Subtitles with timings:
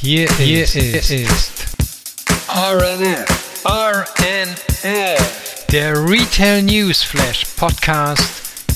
[0.00, 1.50] Hier, Hier ist, ist
[2.48, 3.26] RNF.
[3.64, 5.66] RNF.
[5.72, 8.22] Der Retail News Flash Podcast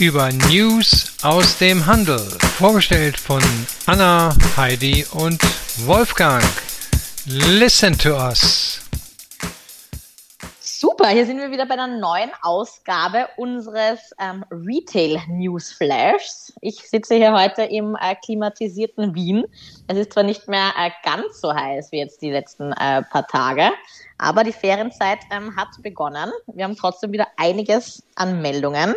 [0.00, 2.26] über News aus dem Handel.
[2.58, 3.40] Vorgestellt von
[3.86, 5.40] Anna, Heidi und
[5.84, 6.42] Wolfgang.
[7.26, 8.80] Listen to us.
[10.82, 16.52] Super, hier sind wir wieder bei einer neuen Ausgabe unseres ähm, Retail News Flashs.
[16.60, 19.44] Ich sitze hier heute im äh, klimatisierten Wien.
[19.86, 23.28] Es ist zwar nicht mehr äh, ganz so heiß wie jetzt die letzten äh, paar
[23.28, 23.70] Tage,
[24.18, 26.32] aber die Ferienzeit ähm, hat begonnen.
[26.48, 28.96] Wir haben trotzdem wieder einiges an Meldungen.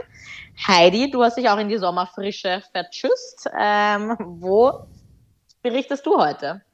[0.68, 3.48] Heidi, du hast dich auch in die Sommerfrische vertschüsst.
[3.56, 4.88] Ähm, wo
[5.62, 6.65] berichtest du heute?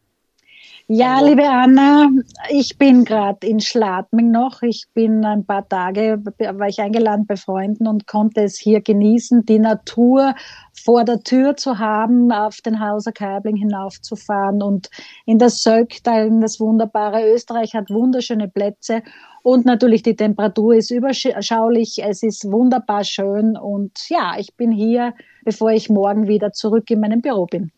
[0.93, 1.27] Ja, also.
[1.27, 2.09] liebe Anna,
[2.49, 4.61] ich bin gerade in Schladming noch.
[4.61, 9.45] Ich bin ein paar Tage, war ich eingeladen bei Freunden und konnte es hier genießen,
[9.45, 10.35] die Natur
[10.83, 14.89] vor der Tür zu haben, auf den Hauser Kaibling hinaufzufahren und
[15.25, 19.01] in das Söcktal, in das wunderbare Österreich hat wunderschöne Plätze
[19.43, 22.03] und natürlich die Temperatur ist überschaulich.
[22.03, 25.13] Es ist wunderbar schön und ja, ich bin hier,
[25.45, 27.71] bevor ich morgen wieder zurück in meinem Büro bin.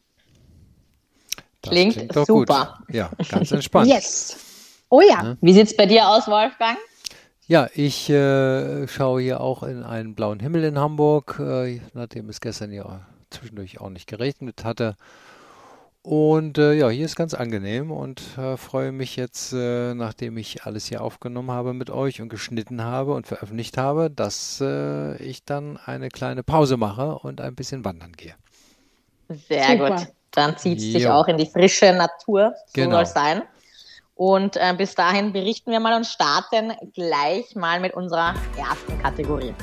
[1.69, 2.77] Klingt, klingt super.
[2.85, 2.95] Gut.
[2.95, 3.87] Ja, ganz entspannt.
[3.87, 4.37] yes.
[4.89, 5.35] Oh ja.
[5.41, 6.77] Wie sieht es bei dir aus, Wolfgang?
[7.47, 12.39] Ja, ich äh, schaue hier auch in einen blauen Himmel in Hamburg, äh, nachdem es
[12.39, 14.95] gestern ja zwischendurch auch nicht geregnet hatte.
[16.03, 20.63] Und äh, ja, hier ist ganz angenehm und äh, freue mich jetzt, äh, nachdem ich
[20.63, 25.45] alles hier aufgenommen habe mit euch und geschnitten habe und veröffentlicht habe, dass äh, ich
[25.45, 28.35] dann eine kleine Pause mache und ein bisschen wandern gehe.
[29.29, 29.95] Sehr Super.
[29.95, 30.07] gut.
[30.33, 32.53] Dann zieht es dich auch in die frische Natur.
[32.67, 32.97] So genau.
[32.97, 33.41] soll sein.
[34.15, 39.53] Und äh, bis dahin berichten wir mal und starten gleich mal mit unserer ersten Kategorie.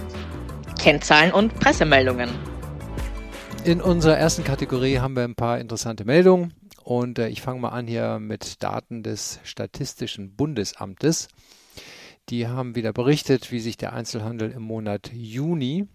[0.79, 2.31] Kennzahlen und Pressemeldungen.
[3.65, 6.55] In unserer ersten Kategorie haben wir ein paar interessante Meldungen.
[6.83, 11.29] Und äh, ich fange mal an hier mit Daten des Statistischen Bundesamtes.
[12.29, 15.89] Die haben wieder berichtet, wie sich der Einzelhandel im Monat Juni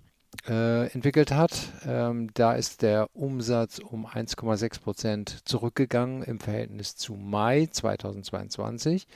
[0.47, 1.69] äh, entwickelt hat.
[1.85, 9.07] Ähm, da ist der Umsatz um 1,6 Prozent zurückgegangen im Verhältnis zu Mai 2022.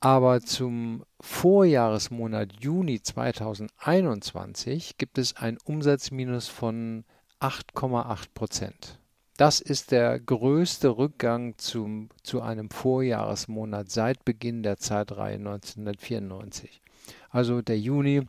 [0.00, 7.04] Aber zum Vorjahresmonat Juni 2021 gibt es ein Umsatzminus von
[7.40, 8.98] 8,8 Prozent.
[9.36, 16.82] Das ist der größte Rückgang zum, zu einem Vorjahresmonat seit Beginn der Zeitreihe 1994.
[17.30, 18.28] Also der Juni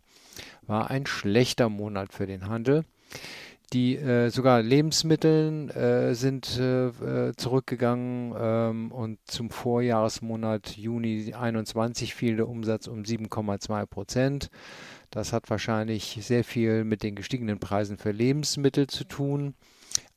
[0.68, 2.84] war ein schlechter Monat für den Handel.
[3.74, 12.14] Die äh, sogar Lebensmittel äh, sind äh, äh, zurückgegangen ähm, und zum Vorjahresmonat Juni 21
[12.14, 14.50] fiel der Umsatz um 7,2 Prozent.
[15.10, 19.56] Das hat wahrscheinlich sehr viel mit den gestiegenen Preisen für Lebensmittel zu tun,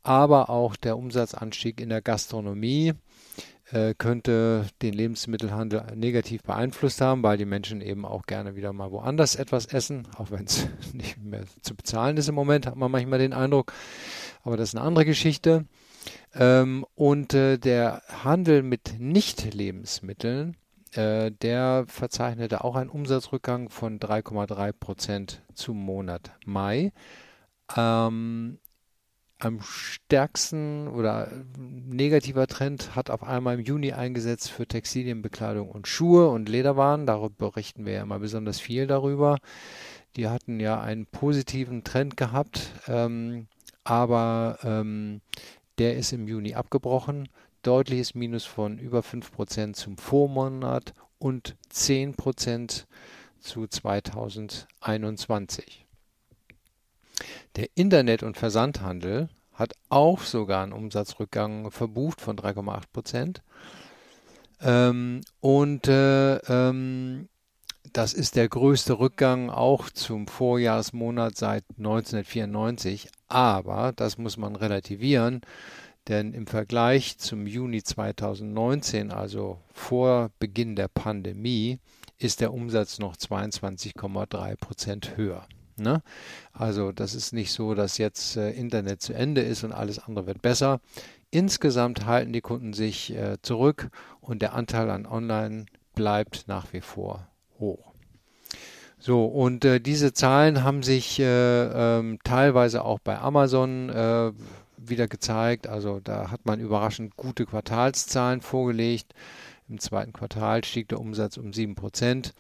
[0.03, 2.93] aber auch der Umsatzanstieg in der Gastronomie
[3.73, 8.91] äh, könnte den Lebensmittelhandel negativ beeinflusst haben, weil die Menschen eben auch gerne wieder mal
[8.91, 12.91] woanders etwas essen, auch wenn es nicht mehr zu bezahlen ist im Moment, hat man
[12.91, 13.73] manchmal den Eindruck.
[14.43, 15.67] Aber das ist eine andere Geschichte.
[16.35, 20.57] Ähm, und äh, der Handel mit Nicht-Lebensmitteln,
[20.93, 26.93] äh, der verzeichnete auch einen Umsatzrückgang von 3,3 Prozent zum Monat Mai.
[27.77, 28.59] Ähm,
[29.39, 36.29] am stärksten oder negativer Trend hat auf einmal im Juni eingesetzt für Textilienbekleidung und Schuhe
[36.29, 37.07] und Lederwaren.
[37.07, 39.39] Darüber berichten wir ja immer besonders viel darüber.
[40.17, 43.47] Die hatten ja einen positiven Trend gehabt, ähm,
[43.85, 45.21] aber ähm,
[45.79, 47.29] der ist im Juni abgebrochen.
[47.63, 52.87] Deutliches Minus von über 5% zum Vormonat und 10%
[53.41, 55.88] zu 2021.
[57.57, 63.43] Der Internet- und Versandhandel hat auch sogar einen Umsatzrückgang verbucht von 3,8 Prozent.
[64.61, 67.29] Ähm, und äh, ähm,
[67.93, 73.09] das ist der größte Rückgang auch zum Vorjahresmonat seit 1994.
[73.29, 75.41] Aber das muss man relativieren,
[76.07, 81.81] denn im Vergleich zum Juni 2019, also vor Beginn der Pandemie,
[82.19, 85.47] ist der Umsatz noch 22,3 Prozent höher.
[85.79, 86.03] Ne?
[86.53, 90.27] Also das ist nicht so, dass jetzt äh, Internet zu Ende ist und alles andere
[90.27, 90.81] wird besser.
[91.31, 93.91] Insgesamt halten die Kunden sich äh, zurück
[94.21, 97.29] und der Anteil an Online bleibt nach wie vor
[97.59, 97.93] hoch.
[98.99, 104.33] So, und äh, diese Zahlen haben sich äh, ähm, teilweise auch bei Amazon äh,
[104.77, 105.67] wieder gezeigt.
[105.67, 109.15] Also da hat man überraschend gute Quartalszahlen vorgelegt.
[109.69, 112.35] Im zweiten Quartal stieg der Umsatz um 7 Prozent.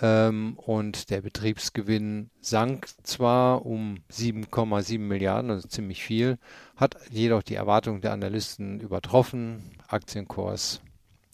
[0.00, 6.38] Ähm, und der Betriebsgewinn sank zwar um 7,7 Milliarden, also ziemlich viel,
[6.76, 9.78] hat jedoch die Erwartungen der Analysten übertroffen.
[9.88, 10.80] Aktienkurs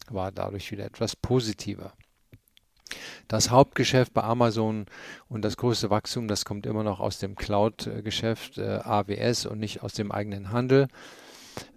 [0.08, 1.92] war dadurch wieder etwas positiver.
[3.28, 4.86] Das Hauptgeschäft bei Amazon
[5.28, 9.82] und das größte Wachstum, das kommt immer noch aus dem Cloud-Geschäft äh, AWS und nicht
[9.82, 10.88] aus dem eigenen Handel.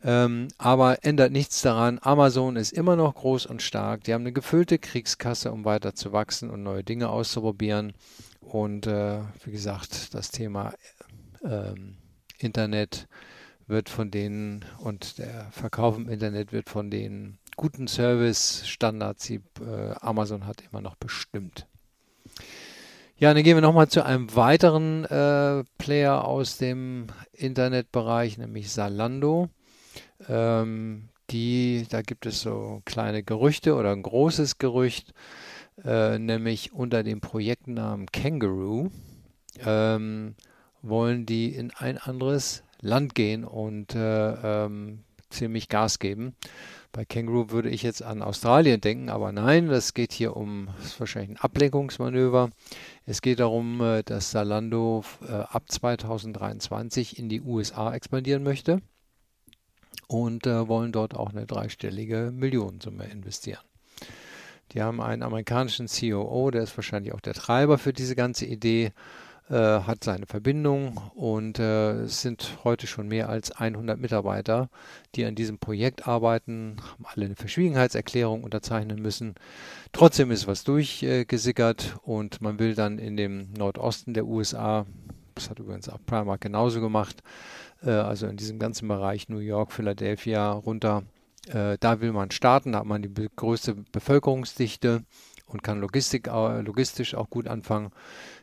[0.04, 2.00] Ähm, aber ändert nichts daran.
[2.02, 4.04] Amazon ist immer noch groß und stark.
[4.04, 7.94] Die haben eine gefüllte Kriegskasse, um weiter zu wachsen und neue Dinge auszuprobieren.
[8.42, 10.74] Und äh, wie gesagt, das Thema
[11.44, 11.74] äh,
[12.38, 13.08] Internet
[13.68, 19.94] wird von denen und der Verkauf im Internet wird von den guten Service-Standards, die äh,
[20.02, 21.68] Amazon hat, immer noch bestimmt.
[23.18, 29.50] Ja, dann gehen wir nochmal zu einem weiteren äh, Player aus dem Internetbereich, nämlich Salando.
[30.30, 35.14] Ähm, die, da gibt es so kleine Gerüchte oder ein großes Gerücht,
[35.84, 38.92] äh, nämlich unter dem Projektnamen Kangaroo
[39.66, 40.36] ähm,
[40.82, 46.36] wollen die in ein anderes Land gehen und äh, ähm, ziemlich Gas geben.
[46.92, 51.00] Bei Kangaroo würde ich jetzt an Australien denken, aber nein, das geht hier um, das
[51.00, 52.52] wahrscheinlich ein Ablenkungsmanöver.
[53.06, 58.82] Es geht darum, äh, dass Salando äh, ab 2023 in die USA expandieren möchte
[60.08, 63.62] und äh, wollen dort auch eine dreistellige Millionensumme investieren.
[64.72, 68.92] Die haben einen amerikanischen COO, der ist wahrscheinlich auch der Treiber für diese ganze Idee,
[69.50, 74.70] äh, hat seine Verbindung und äh, es sind heute schon mehr als 100 Mitarbeiter,
[75.16, 79.36] die an diesem Projekt arbeiten, haben alle eine Verschwiegenheitserklärung unterzeichnen müssen.
[79.92, 84.86] Trotzdem ist was durchgesickert und man will dann in dem Nordosten der USA,
[85.36, 87.22] das hat übrigens auch Primark genauso gemacht,
[87.92, 91.04] also in diesem ganzen Bereich New York, Philadelphia runter.
[91.48, 95.04] Äh, da will man starten, da hat man die größte Bevölkerungsdichte
[95.46, 97.92] und kann Logistik, logistisch auch gut anfangen.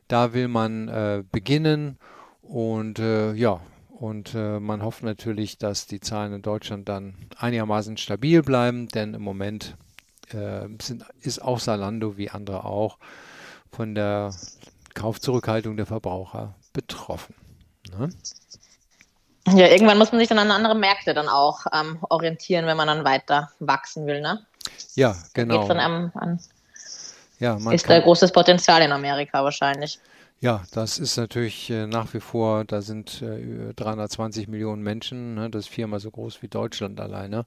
[0.09, 1.99] Da will man äh, beginnen
[2.43, 3.61] und ja,
[4.01, 9.13] und äh, man hofft natürlich, dass die Zahlen in Deutschland dann einigermaßen stabil bleiben, denn
[9.13, 9.77] im Moment
[10.31, 12.97] äh, sind, ist auch Salando wie andere auch
[13.71, 14.35] von der
[14.95, 17.35] Kaufzurückhaltung der Verbraucher betroffen.
[17.91, 18.09] Ne?
[19.55, 22.87] Ja, irgendwann muss man sich dann an andere Märkte dann auch ähm, orientieren, wenn man
[22.87, 24.45] dann weiter wachsen will, ne?
[24.95, 25.59] Ja, genau.
[25.59, 26.41] Geht's dann an, an
[27.39, 29.99] ja, man ist da großes Potenzial in Amerika wahrscheinlich.
[30.41, 35.51] Ja, das ist natürlich äh, nach wie vor, da sind äh, 320 Millionen Menschen, ne,
[35.51, 37.45] das ist viermal so groß wie Deutschland alleine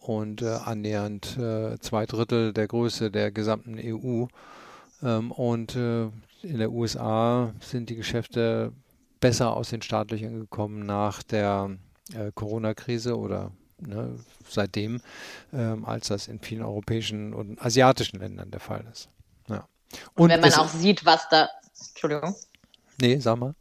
[0.00, 4.26] und äh, annähernd äh, zwei Drittel der Größe der gesamten EU.
[5.02, 6.04] Ähm, und äh,
[6.42, 8.72] in der USA sind die Geschäfte
[9.26, 11.76] besser aus den Startlöchern gekommen nach der
[12.14, 14.18] äh, Corona-Krise oder ne,
[14.48, 15.00] seitdem,
[15.52, 19.08] ähm, als das in vielen europäischen und asiatischen Ländern der Fall ist.
[19.48, 19.66] Ja.
[20.14, 21.48] Und, und wenn man auch sieht, was da.
[21.88, 22.34] Entschuldigung.
[23.00, 23.54] Nee, sag mal.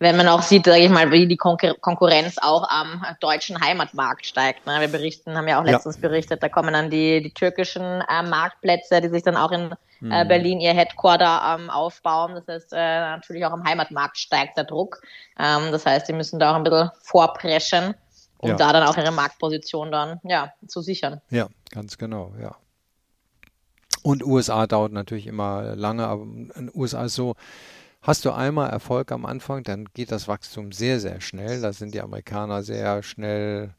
[0.00, 4.26] Wenn man auch sieht, sage ich mal, wie die Konkur Konkurrenz auch am deutschen Heimatmarkt
[4.26, 4.66] steigt.
[4.66, 4.80] Ne?
[4.80, 6.02] Wir berichten, haben ja auch letztens ja.
[6.02, 9.72] berichtet, da kommen dann die, die türkischen äh, Marktplätze, die sich dann auch in
[10.02, 10.28] äh, mhm.
[10.28, 12.34] Berlin ihr Headquarter ähm, aufbauen.
[12.34, 15.00] Das heißt, äh, natürlich auch am Heimatmarkt steigt der Druck.
[15.38, 17.94] Ähm, das heißt, sie müssen da auch ein bisschen vorpreschen,
[18.38, 18.56] um ja.
[18.56, 21.20] da dann auch ihre Marktposition dann ja, zu sichern.
[21.30, 22.54] Ja, ganz genau, ja.
[24.02, 27.34] Und USA dauert natürlich immer lange, aber in USA ist so,
[28.02, 31.60] hast du einmal Erfolg am Anfang, dann geht das Wachstum sehr, sehr schnell.
[31.60, 33.74] Da sind die Amerikaner sehr schnell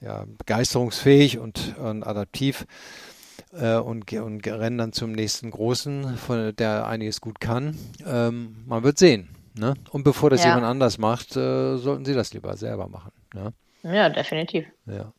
[0.00, 2.66] ja, begeisterungsfähig und, und adaptiv
[3.52, 7.76] äh, und, und rennen dann zum nächsten Großen, von, der einiges gut kann.
[8.06, 9.28] Ähm, man wird sehen.
[9.54, 9.74] Ne?
[9.90, 10.48] Und bevor das ja.
[10.48, 13.12] jemand anders macht, äh, sollten sie das lieber selber machen.
[13.34, 13.52] Ne?
[13.82, 14.66] Ja, definitiv.
[14.86, 15.12] Ja.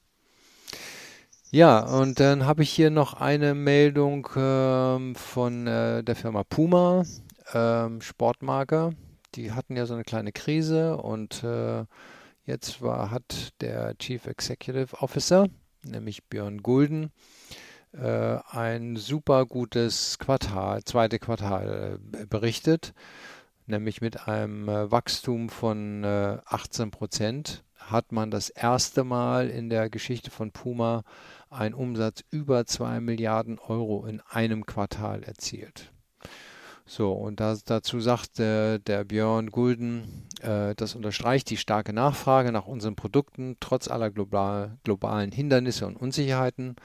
[1.53, 7.03] Ja, und dann habe ich hier noch eine Meldung ähm, von äh, der Firma Puma,
[7.53, 8.91] ähm, Sportmarke.
[9.35, 11.85] Die hatten ja so eine kleine Krise und äh,
[12.45, 15.47] jetzt war, hat der Chief Executive Officer,
[15.83, 17.11] nämlich Björn Gulden,
[17.93, 22.93] äh, ein super gutes Quartal, zweite Quartal äh, berichtet,
[23.67, 29.89] nämlich mit einem äh, Wachstum von 18 Prozent hat man das erste Mal in der
[29.89, 31.03] Geschichte von Puma
[31.49, 35.90] einen Umsatz über 2 Milliarden Euro in einem Quartal erzielt.
[36.93, 42.51] So, und das, dazu sagt äh, der Björn Gulden, äh, das unterstreicht die starke Nachfrage
[42.51, 46.75] nach unseren Produkten trotz aller global, globalen Hindernisse und Unsicherheiten.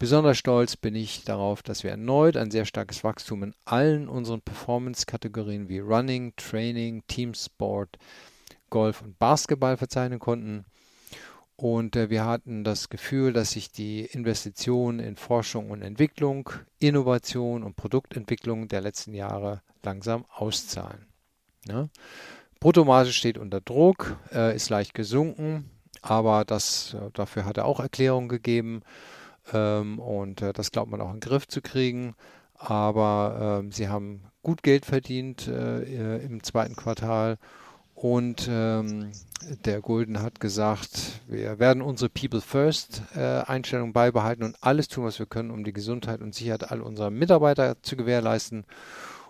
[0.00, 4.40] Besonders stolz bin ich darauf, dass wir erneut ein sehr starkes Wachstum in allen unseren
[4.40, 7.98] Performance-Kategorien wie Running, Training, Teamsport,
[8.68, 10.64] Golf und Basketball verzeichnen konnten.
[11.60, 16.48] Und äh, wir hatten das Gefühl, dass sich die Investitionen in Forschung und Entwicklung,
[16.78, 21.04] Innovation und Produktentwicklung der letzten Jahre langsam auszahlen.
[21.68, 21.82] Ja?
[21.82, 21.90] Ne?
[22.60, 25.68] Bruttomarge steht unter Druck, äh, ist leicht gesunken,
[26.00, 28.80] aber das, äh, dafür hat er auch Erklärungen gegeben
[29.52, 32.14] ähm, und das glaubt man auch in den Griff zu kriegen.
[32.54, 37.36] Aber ähm, sie haben gut Geld verdient im zweiten Quartal
[38.00, 39.12] und ähm,
[39.66, 45.04] der Golden hat gesagt, wir werden unsere People First äh, Einstellung beibehalten und alles tun,
[45.04, 48.64] was wir können, um die Gesundheit und Sicherheit all unserer Mitarbeiter zu gewährleisten.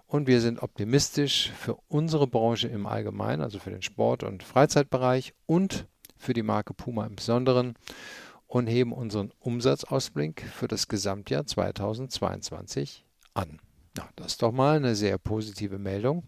[0.07, 5.35] Und wir sind optimistisch für unsere Branche im Allgemeinen, also für den Sport- und Freizeitbereich
[5.47, 7.75] und für die Marke Puma im Besonderen
[8.47, 13.59] und heben unseren Umsatzausblick für das Gesamtjahr 2022 an.
[13.99, 16.23] Ja, das ist doch mal eine sehr positive Meldung.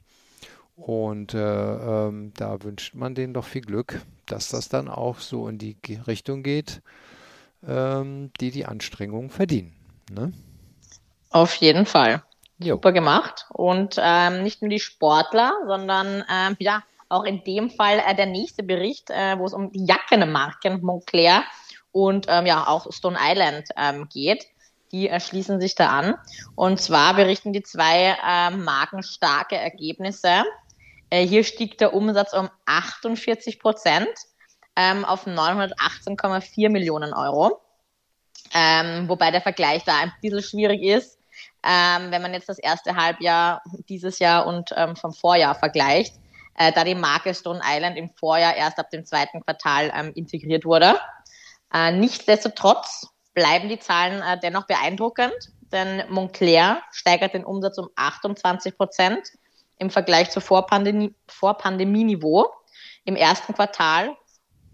[0.77, 5.49] Und äh, ähm, da wünscht man denen doch viel Glück, dass das dann auch so
[5.49, 5.77] in die
[6.07, 6.83] Richtung geht,
[7.67, 9.75] ähm, die die Anstrengungen verdienen.
[10.11, 10.33] Ne?
[11.31, 12.23] Auf jeden Fall.
[12.59, 12.77] Jo.
[12.77, 13.47] Super gemacht.
[13.51, 18.27] Und ähm, nicht nur die Sportler, sondern ähm, ja, auch in dem Fall äh, der
[18.27, 21.45] nächste Bericht, äh, wo es um die Jackenmarken Montclair
[21.93, 24.47] und ähm, ja auch Stone Island ähm, geht.
[24.93, 26.15] Die erschließen sich da an.
[26.55, 30.45] Und zwar berichten die zwei äh, Marken starke Ergebnisse.
[31.13, 34.09] Äh, hier stieg der Umsatz um 48 Prozent
[34.77, 37.61] ähm, auf 918,4 Millionen Euro.
[38.55, 41.19] Ähm, wobei der Vergleich da ein bisschen schwierig ist,
[41.63, 46.15] ähm, wenn man jetzt das erste Halbjahr dieses Jahr und ähm, vom Vorjahr vergleicht,
[46.57, 50.65] äh, da die Marke Stone Island im Vorjahr erst ab dem zweiten Quartal ähm, integriert
[50.65, 50.99] wurde.
[51.75, 58.79] Äh, nichtsdestotrotz bleiben die Zahlen äh, dennoch beeindruckend, denn Montclair steigert den Umsatz um 28
[58.79, 59.29] Prozent
[59.79, 62.53] im Vergleich zu Vorpandemie, Vorpandemieniveau
[63.05, 64.17] im ersten Quartal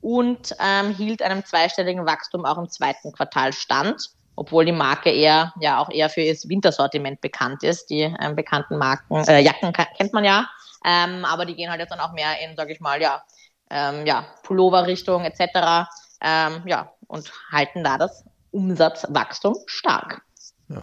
[0.00, 5.52] und ähm, hielt einem zweistelligen Wachstum auch im zweiten Quartal stand, obwohl die Marke eher
[5.60, 7.90] ja auch eher für ihr Wintersortiment bekannt ist.
[7.90, 10.48] Die ähm, bekannten Marken äh, Jacken kennt man ja,
[10.84, 13.22] ähm, aber die gehen halt jetzt dann auch mehr in, sag ich mal, ja,
[13.70, 15.88] ähm, ja Pullover-Richtung etc.
[16.20, 20.22] Ähm, ja und halten da das Umsatzwachstum stark.
[20.68, 20.82] Ja.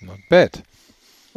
[0.00, 0.62] Not bad.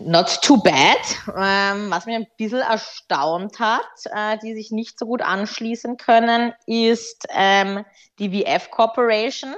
[0.05, 0.97] Not too bad.
[1.37, 6.53] Ähm, was mich ein bisschen erstaunt hat, äh, die sich nicht so gut anschließen können,
[6.65, 7.85] ist ähm,
[8.17, 9.55] die VF Corporation.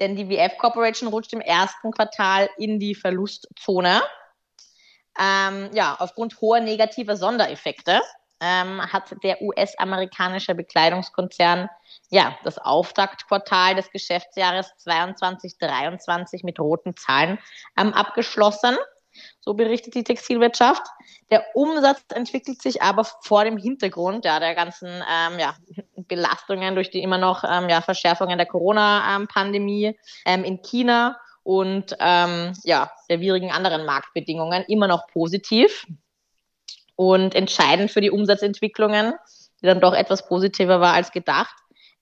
[0.00, 4.02] Denn die VF Corporation rutscht im ersten Quartal in die Verlustzone.
[5.18, 8.00] Ähm, ja, aufgrund hoher negativer Sondereffekte
[8.40, 11.68] ähm, hat der US-amerikanische Bekleidungskonzern
[12.10, 17.38] ja das Auftaktquartal des Geschäftsjahres 22-23 mit roten Zahlen
[17.76, 18.76] ähm, abgeschlossen.
[19.44, 20.82] So berichtet die Textilwirtschaft.
[21.30, 25.56] Der Umsatz entwickelt sich aber vor dem Hintergrund ja, der ganzen ähm, ja,
[25.96, 32.52] Belastungen durch die immer noch ähm, ja, Verschärfungen der Corona-Pandemie ähm, in China und ähm,
[32.62, 35.86] ja, der widrigen anderen Marktbedingungen immer noch positiv.
[36.94, 39.14] Und entscheidend für die Umsatzentwicklungen,
[39.60, 41.56] die dann doch etwas positiver war als gedacht,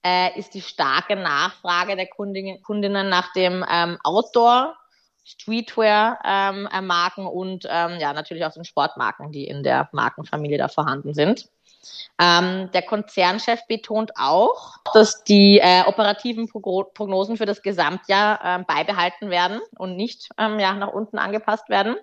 [0.04, 4.76] äh, ist die starke Nachfrage der Kundinnen, Kundinnen nach dem ähm, Outdoor,
[5.24, 11.14] Streetwear-Marken ähm, und ähm, ja, natürlich auch den Sportmarken, die in der Markenfamilie da vorhanden
[11.14, 11.48] sind.
[12.20, 19.30] Ähm, der Konzernchef betont auch, dass die äh, operativen Prognosen für das Gesamtjahr äh, beibehalten
[19.30, 21.96] werden und nicht ähm, ja, nach unten angepasst werden.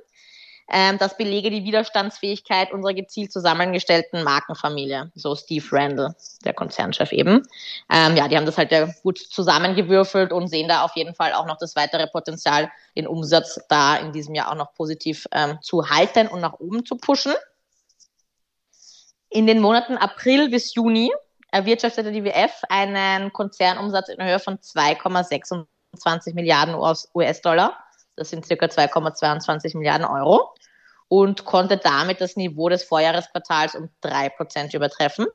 [0.69, 7.47] Ähm, das belege die Widerstandsfähigkeit unserer gezielt zusammengestellten Markenfamilie, so Steve Randall, der Konzernchef eben.
[7.89, 11.33] Ähm, ja, die haben das halt ja gut zusammengewürfelt und sehen da auf jeden Fall
[11.33, 15.57] auch noch das weitere Potenzial, den Umsatz da in diesem Jahr auch noch positiv ähm,
[15.61, 17.33] zu halten und nach oben zu pushen.
[19.29, 21.11] In den Monaten April bis Juni
[21.51, 27.77] erwirtschaftete die WF einen Konzernumsatz in Höhe von 2,26 Milliarden US-Dollar.
[28.17, 30.53] Das sind circa 2,22 Milliarden Euro
[31.07, 35.25] und konnte damit das Niveau des Vorjahresquartals um 3% übertreffen.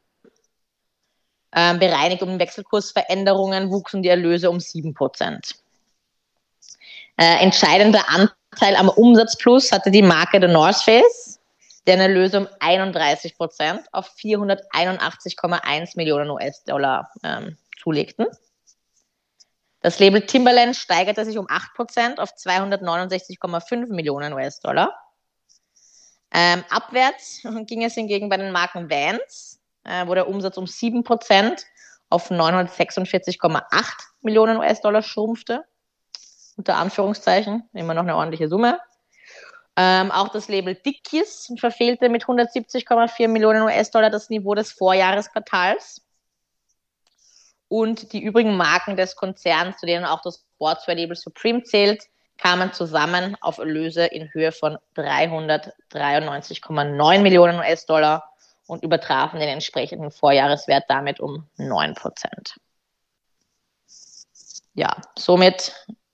[1.54, 5.54] Ähm, bereinigt um Wechselkursveränderungen wuchsen die Erlöse um 7%.
[7.18, 11.40] Äh, entscheidender Anteil am Umsatzplus hatte die Marke The North Face,
[11.86, 18.26] deren Erlöse um 31% auf 481,1 Millionen US-Dollar ähm, zulegten.
[19.82, 24.94] Das Label Timberland steigerte sich um 8% auf 269,5 Millionen US-Dollar.
[26.32, 31.64] Ähm, abwärts ging es hingegen bei den Marken Vans, äh, wo der Umsatz um 7%
[32.08, 33.62] auf 946,8
[34.22, 35.64] Millionen US-Dollar schrumpfte.
[36.56, 38.78] Unter Anführungszeichen, immer noch eine ordentliche Summe.
[39.74, 46.02] Ähm, auch das Label Dickies verfehlte mit 170,4 Millionen US-Dollar das Niveau des Vorjahresquartals.
[47.68, 52.06] und die übrigen Marken des Konzerns, zu denen auch das Sportswear Label Supreme zählt,
[52.42, 58.24] kamen zusammen auf Erlöse in Höhe von 393,9 Millionen US-Dollar
[58.66, 62.56] und übertrafen den entsprechenden Vorjahreswert damit um 9 Prozent.
[64.74, 65.72] Ja, somit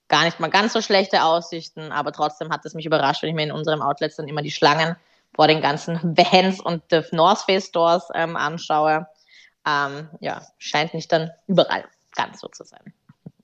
[0.08, 3.36] gar nicht mal ganz so schlechte Aussichten, aber trotzdem hat es mich überrascht, wenn ich
[3.36, 4.96] mir in unserem Outlet dann immer die Schlangen
[5.34, 6.82] vor den ganzen Vans und
[7.12, 9.06] North Face Stores ähm, anschaue.
[9.66, 12.92] Ähm, ja, scheint nicht dann überall ganz so zu sein.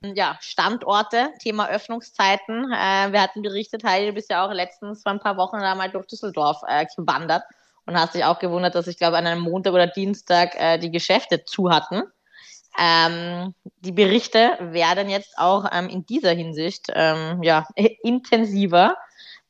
[0.01, 2.71] Ja, Standorte, Thema Öffnungszeiten.
[2.71, 5.73] Äh, wir hatten berichtet, Heidi, du bist ja auch letztens vor ein paar Wochen da
[5.73, 7.43] mal durch Düsseldorf äh, gewandert
[7.85, 10.91] und hast dich auch gewundert, dass ich glaube an einem Montag oder Dienstag äh, die
[10.91, 12.03] Geschäfte zu hatten.
[12.77, 17.67] Ähm, die Berichte werden jetzt auch ähm, in dieser Hinsicht ähm, ja,
[18.03, 18.97] intensiver.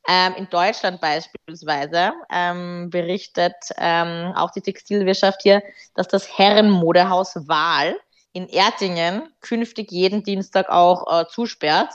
[0.08, 5.62] Ähm, in Deutschland beispielsweise ähm, berichtet ähm, auch die Textilwirtschaft hier,
[5.96, 7.96] dass das Herrenmodehaus Wahl
[8.36, 11.90] in Ertingen künftig jeden Dienstag auch äh, zusperrt.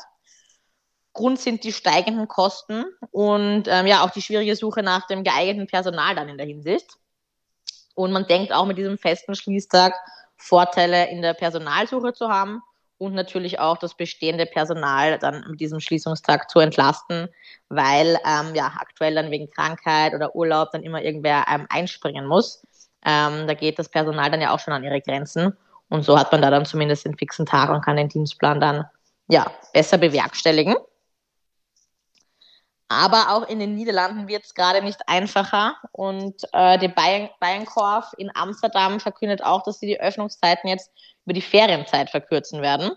[1.13, 5.67] Grund sind die steigenden Kosten und ähm, ja auch die schwierige Suche nach dem geeigneten
[5.67, 6.95] Personal dann in der Hinsicht.
[7.93, 9.93] Und man denkt auch mit diesem festen Schließtag
[10.35, 12.63] Vorteile in der Personalsuche zu haben
[12.97, 17.29] und natürlich auch das bestehende Personal dann mit diesem Schließungstag zu entlasten,
[17.69, 22.63] weil ähm, ja aktuell dann wegen Krankheit oder Urlaub dann immer irgendwer ähm, einspringen muss.
[23.05, 25.55] Ähm, da geht das Personal dann ja auch schon an ihre Grenzen
[25.91, 28.85] und so hat man da dann zumindest den fixen Tag und kann den Dienstplan dann
[29.27, 30.75] ja besser bewerkstelligen.
[32.87, 35.75] Aber auch in den Niederlanden wird es gerade nicht einfacher.
[35.91, 40.89] Und äh, die Bijenkorf in Amsterdam verkündet auch, dass sie die Öffnungszeiten jetzt
[41.25, 42.91] über die Ferienzeit verkürzen werden.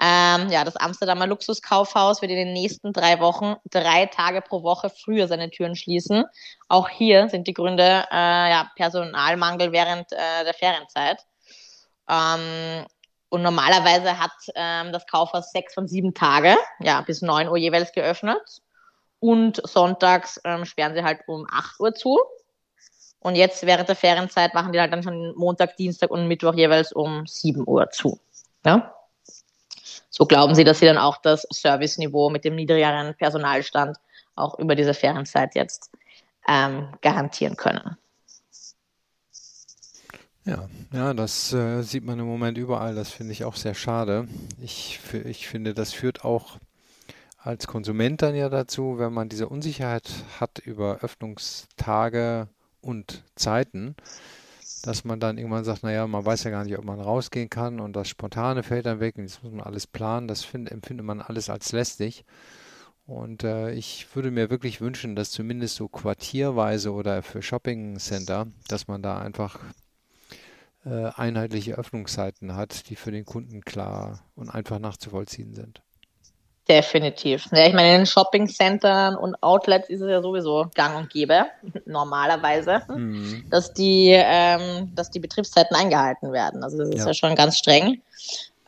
[0.00, 4.88] Ähm, ja, das Amsterdamer Luxuskaufhaus wird in den nächsten drei Wochen drei Tage pro Woche
[4.88, 6.24] früher seine Türen schließen.
[6.68, 11.22] Auch hier sind die Gründe äh, ja, Personalmangel während äh, der Ferienzeit.
[12.08, 12.86] Ähm,
[13.28, 17.92] und normalerweise hat ähm, das Kaufhaus sechs von sieben Tage, ja, bis neun Uhr jeweils
[17.92, 18.60] geöffnet
[19.20, 22.18] und sonntags ähm, sperren sie halt um 8 Uhr zu.
[23.20, 26.92] Und jetzt während der Ferienzeit machen die halt dann schon Montag, Dienstag und Mittwoch jeweils
[26.92, 28.18] um 7 Uhr zu.
[28.66, 28.92] Ja?
[30.10, 33.96] So glauben sie, dass sie dann auch das Serviceniveau mit dem niedrigeren Personalstand
[34.34, 35.92] auch über diese Ferienzeit jetzt
[36.48, 37.96] ähm, garantieren können.
[40.44, 42.94] Ja, ja, das äh, sieht man im Moment überall.
[42.94, 44.26] Das finde ich auch sehr schade.
[44.60, 46.58] Ich, ich finde, das führt auch
[47.38, 52.48] als Konsument dann ja dazu, wenn man diese Unsicherheit hat über Öffnungstage
[52.80, 53.94] und Zeiten,
[54.82, 57.78] dass man dann irgendwann sagt, naja, man weiß ja gar nicht, ob man rausgehen kann
[57.78, 60.26] und das Spontane fällt dann weg und jetzt muss man alles planen.
[60.26, 62.24] Das find, empfindet man alles als lästig.
[63.06, 68.46] Und äh, ich würde mir wirklich wünschen, dass zumindest so quartierweise oder für Shopping Center,
[68.68, 69.58] dass man da einfach
[70.84, 75.82] äh, einheitliche Öffnungszeiten hat, die für den Kunden klar und einfach nachzuvollziehen sind.
[76.68, 77.46] Definitiv.
[77.50, 81.46] Ja, ich meine, in den Shopping-Centern und Outlets ist es ja sowieso gang und gäbe,
[81.86, 83.44] normalerweise, mhm.
[83.50, 86.62] dass, die, ähm, dass die Betriebszeiten eingehalten werden.
[86.62, 88.00] Also das ist ja, ja schon ganz streng.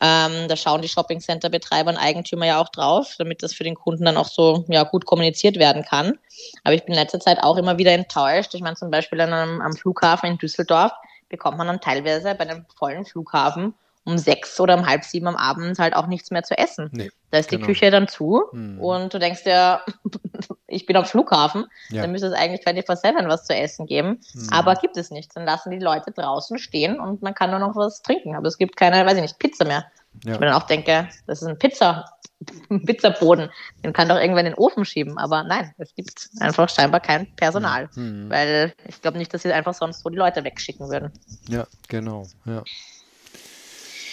[0.01, 4.03] Ähm, da schauen die Shopping-Center-Betreiber und Eigentümer ja auch drauf, damit das für den Kunden
[4.03, 6.19] dann auch so ja, gut kommuniziert werden kann.
[6.65, 8.53] Aber ich bin in letzter Zeit auch immer wieder enttäuscht.
[8.53, 10.91] Ich meine, zum Beispiel an einem, am Flughafen in Düsseldorf
[11.29, 13.73] bekommt man dann teilweise bei einem vollen Flughafen
[14.05, 16.89] um sechs oder um halb sieben am Abend halt auch nichts mehr zu essen.
[16.93, 17.61] Nee, da ist genau.
[17.61, 18.79] die Küche dann zu hm.
[18.79, 19.81] und du denkst dir,
[20.67, 22.03] ich bin am Flughafen, ja.
[22.03, 24.21] dann müsste es eigentlich 24-7 was zu essen geben.
[24.31, 24.49] Hm.
[24.51, 25.35] Aber gibt es nicht.
[25.35, 28.35] Dann lassen die Leute draußen stehen und man kann nur noch was trinken.
[28.35, 29.85] Aber es gibt keine, weiß ich nicht, Pizza mehr.
[30.23, 30.33] Ja.
[30.33, 32.05] Ich mir dann auch denke, das ist ein Pizza,
[32.85, 33.49] Pizzaboden.
[33.83, 35.17] Den kann doch irgendwer in den Ofen schieben.
[35.17, 37.89] Aber nein, es gibt einfach scheinbar kein Personal.
[37.93, 38.29] Hm.
[38.29, 41.11] Weil ich glaube nicht, dass sie einfach sonst so die Leute wegschicken würden.
[41.47, 42.27] Ja, genau.
[42.45, 42.63] Ja.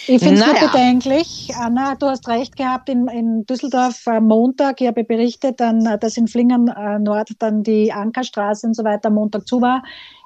[0.05, 0.61] Ich finde es naja.
[0.61, 1.53] nur bedenklich.
[1.57, 6.17] Anna, du hast recht gehabt, in, in Düsseldorf am Montag, ich habe berichtet, dann, dass
[6.17, 9.81] in Flingern äh, Nord dann die Ankerstraße und so weiter am Montag zu war.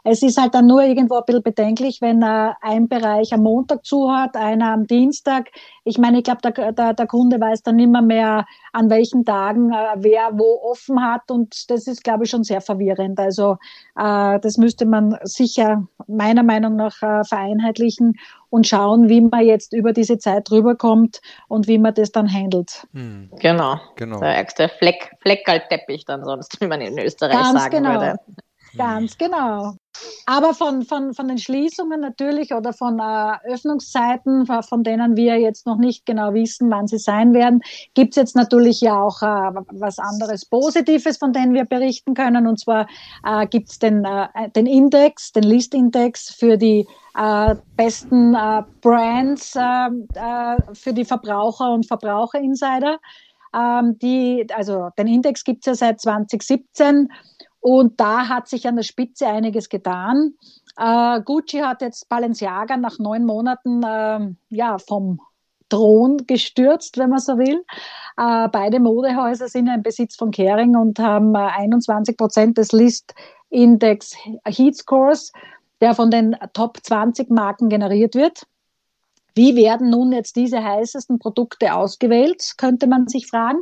[0.10, 3.86] Es ist halt dann nur irgendwo ein bisschen bedenklich, wenn äh, ein Bereich am Montag
[3.86, 5.50] zu hat, einer am Dienstag.
[5.84, 9.74] Ich meine, ich glaube, der, der, der, Kunde weiß dann immer mehr, an welchen Tagen
[9.74, 13.20] äh, wer wo offen hat und das ist, glaube ich, schon sehr verwirrend.
[13.20, 13.58] Also
[13.98, 18.14] äh, das müsste man sicher meiner Meinung nach äh, vereinheitlichen
[18.50, 22.88] und schauen, wie man jetzt über diese Zeit rüberkommt und wie man das dann handelt.
[22.94, 23.30] Hm.
[23.40, 23.80] Genau.
[23.96, 24.20] genau.
[24.20, 27.94] Der ärgste Fleck, Fleckerlteppich dann sonst, wie man in Österreich Ganz sagen genau.
[27.94, 28.16] würde.
[28.76, 29.74] Ganz genau.
[30.26, 35.66] Aber von, von, von den Schließungen natürlich oder von äh, Öffnungszeiten, von denen wir jetzt
[35.66, 37.62] noch nicht genau wissen, wann sie sein werden,
[37.94, 42.48] gibt es jetzt natürlich ja auch äh, was anderes Positives, von denen wir berichten können.
[42.48, 42.88] Und zwar
[43.26, 49.56] äh, gibt es den, äh, den Index, den Listindex für die äh, besten äh, Brands
[49.56, 53.00] äh, äh, für die Verbraucher und Verbraucherinsider.
[53.56, 57.10] Ähm, die, also den Index gibt es ja seit 2017
[57.60, 60.34] und da hat sich an der Spitze einiges getan.
[60.78, 65.20] Äh, Gucci hat jetzt Balenciaga nach neun Monaten äh, ja, vom
[65.70, 67.64] Thron gestürzt, wenn man so will.
[68.18, 74.16] Äh, beide Modehäuser sind im Besitz von Kering und haben 21 äh, Prozent des List-Index
[74.46, 75.32] Heat Scores,
[75.82, 78.44] der von den Top 20 Marken generiert wird.
[79.36, 83.60] Wie werden nun jetzt diese heißesten Produkte ausgewählt, könnte man sich fragen.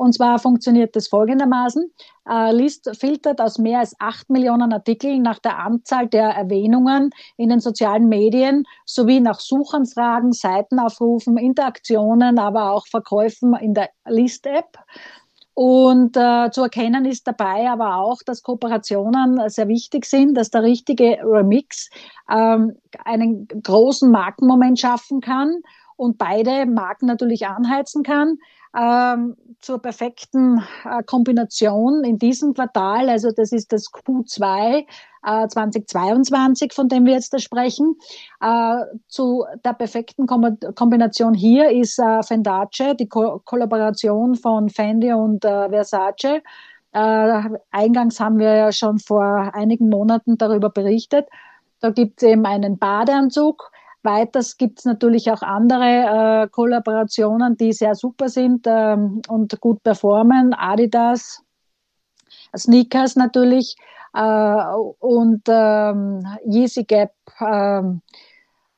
[0.00, 1.92] Und zwar funktioniert das folgendermaßen.
[2.26, 7.50] Äh, List filtert aus mehr als acht Millionen Artikeln nach der Anzahl der Erwähnungen in
[7.50, 14.78] den sozialen Medien sowie nach Suchanfragen, Seitenaufrufen, Interaktionen, aber auch Verkäufen in der List-App.
[15.52, 20.62] Und äh, zu erkennen ist dabei aber auch, dass Kooperationen sehr wichtig sind, dass der
[20.62, 21.90] richtige Remix
[22.32, 25.60] ähm, einen großen Markenmoment schaffen kann
[25.96, 28.38] und beide Marken natürlich anheizen kann
[28.76, 33.08] ähm, zur perfekten äh, Kombination in diesem Quartal.
[33.08, 34.86] Also das ist das Q2
[35.22, 37.96] äh, 2022, von dem wir jetzt da sprechen.
[38.40, 38.76] Äh,
[39.08, 45.44] zu der perfekten Kom Kombination hier ist äh, Fendace, die Ko Kollaboration von Fendi und
[45.44, 46.42] äh, Versace.
[46.92, 51.28] Äh, eingangs haben wir ja schon vor einigen Monaten darüber berichtet.
[51.80, 53.70] Da gibt es eben einen Badeanzug,
[54.02, 59.82] Weiters gibt es natürlich auch andere äh, Kollaborationen, die sehr super sind ähm, und gut
[59.82, 60.54] performen.
[60.54, 61.42] Adidas,
[62.56, 63.76] Sneakers natürlich
[64.14, 64.64] äh,
[64.98, 68.00] und ähm, Yeezy Gap ähm,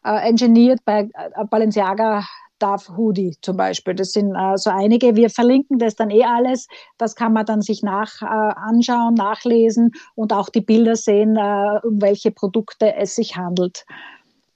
[0.05, 2.25] äh, engineert bei äh, Balenciaga
[2.59, 3.95] Darf Hoodie zum Beispiel.
[3.95, 5.17] Das sind äh, so einige.
[5.17, 6.69] Wir verlinken das dann eh alles.
[6.97, 11.81] Das kann man dann sich nach äh, anschauen, nachlesen und auch die Bilder sehen, äh,
[11.83, 13.85] um welche Produkte es sich handelt.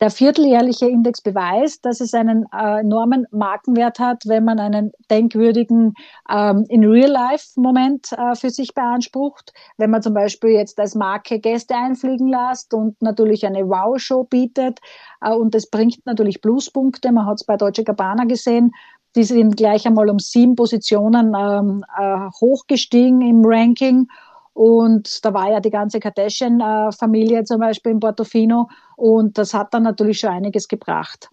[0.00, 5.94] Der vierteljährliche Index beweist, dass es einen äh, enormen Markenwert hat, wenn man einen denkwürdigen
[6.30, 9.54] ähm, In-Real-Life-Moment äh, für sich beansprucht.
[9.78, 14.80] Wenn man zum Beispiel jetzt als Marke Gäste einfliegen lässt und natürlich eine Wow-Show bietet.
[15.22, 17.10] Äh, und das bringt natürlich Pluspunkte.
[17.10, 18.72] Man hat es bei Deutsche Gabbana gesehen.
[19.16, 24.08] Die sind gleich einmal um sieben Positionen ähm, äh, hochgestiegen im Ranking.
[24.56, 28.70] Und da war ja die ganze Kardashian-Familie zum Beispiel in Portofino.
[28.96, 31.28] Und das hat dann natürlich schon einiges gebracht.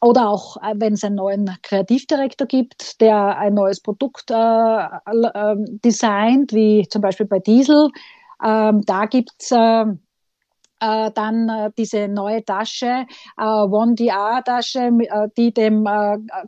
[0.00, 5.56] Oder auch, äh, wenn es einen neuen Kreativdirektor gibt, der ein neues Produkt äh, äh,
[5.84, 7.88] designt, wie zum Beispiel bei Diesel.
[8.44, 9.84] Ähm, da gibt es äh,
[10.78, 13.06] äh, dann äh, diese neue Tasche,
[13.36, 14.92] One DR Tasche,
[15.36, 15.84] die dem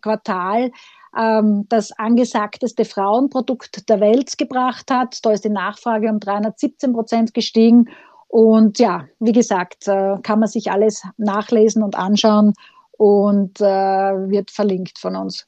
[0.01, 0.71] Quartal
[1.17, 5.25] ähm, das angesagteste Frauenprodukt der Welt gebracht hat.
[5.25, 7.89] Da ist die Nachfrage um 317 Prozent gestiegen.
[8.29, 12.55] Und ja, wie gesagt, äh, kann man sich alles nachlesen und anschauen
[12.93, 15.47] und äh, wird verlinkt von uns.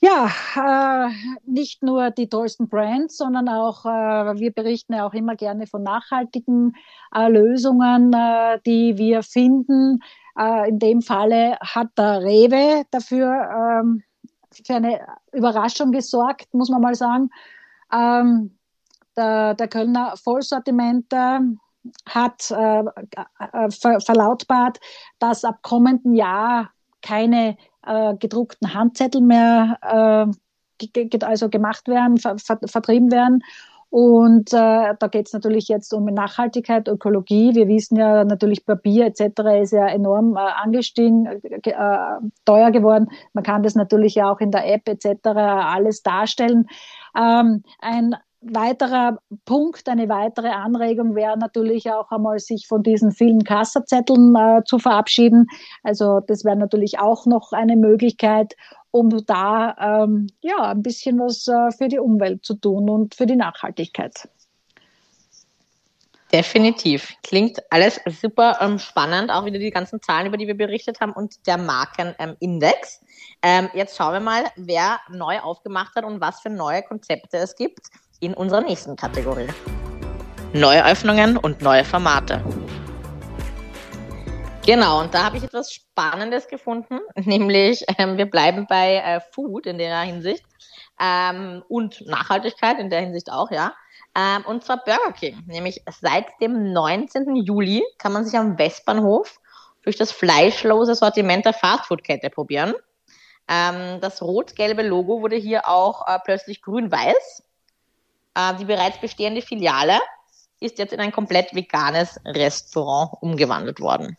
[0.00, 1.12] Ja, äh,
[1.44, 5.82] nicht nur die tollsten Brands, sondern auch, äh, wir berichten ja auch immer gerne von
[5.82, 6.76] nachhaltigen
[7.12, 9.98] äh, Lösungen, äh, die wir finden.
[10.38, 14.04] Äh, in dem Falle hat der Rewe dafür ähm,
[14.52, 15.00] für eine
[15.32, 17.30] Überraschung gesorgt, muss man mal sagen.
[17.92, 18.56] Ähm,
[19.16, 21.40] der, der Kölner Vollsortimenter
[22.06, 24.78] hat äh, äh, ver, verlautbart,
[25.18, 26.70] dass ab kommenden Jahr
[27.02, 27.56] keine
[27.86, 30.32] äh, gedruckten Handzettel mehr äh,
[31.24, 33.42] also gemacht werden, ver, vertrieben werden
[33.90, 37.54] und äh, da geht es natürlich jetzt um Nachhaltigkeit, Ökologie.
[37.54, 39.40] Wir wissen ja natürlich, Papier etc.
[39.62, 41.98] ist ja enorm äh, angestiegen, äh, äh,
[42.44, 43.08] teuer geworden.
[43.32, 45.28] Man kann das natürlich ja auch in der App etc.
[45.34, 46.66] alles darstellen.
[47.16, 53.42] Ähm, ein weiterer Punkt, eine weitere Anregung wäre natürlich auch einmal, sich von diesen vielen
[53.42, 55.46] Kassazetteln äh, zu verabschieden.
[55.82, 58.54] Also das wäre natürlich auch noch eine Möglichkeit
[58.90, 63.26] um da ähm, ja, ein bisschen was äh, für die Umwelt zu tun und für
[63.26, 64.28] die Nachhaltigkeit.
[66.32, 67.14] Definitiv.
[67.22, 71.12] Klingt alles super ähm, spannend, auch wieder die ganzen Zahlen, über die wir berichtet haben
[71.12, 73.00] und der Markenindex.
[73.42, 77.56] Ähm, jetzt schauen wir mal, wer neu aufgemacht hat und was für neue Konzepte es
[77.56, 77.86] gibt
[78.20, 79.48] in unserer nächsten Kategorie.
[80.52, 82.42] Neuöffnungen und neue Formate.
[84.68, 89.64] Genau, und da habe ich etwas Spannendes gefunden, nämlich ähm, wir bleiben bei äh, Food
[89.64, 90.44] in der Hinsicht
[91.00, 93.72] ähm, und Nachhaltigkeit in der Hinsicht auch, ja.
[94.14, 95.42] Ähm, und zwar Burger King.
[95.46, 97.34] Nämlich seit dem 19.
[97.36, 99.40] Juli kann man sich am Westbahnhof
[99.84, 102.74] durch das fleischlose Sortiment der Fastfood-Kette probieren.
[103.48, 107.42] Ähm, das rot-gelbe Logo wurde hier auch äh, plötzlich grün-weiß.
[108.34, 109.98] Äh, die bereits bestehende Filiale
[110.60, 114.18] ist jetzt in ein komplett veganes Restaurant umgewandelt worden.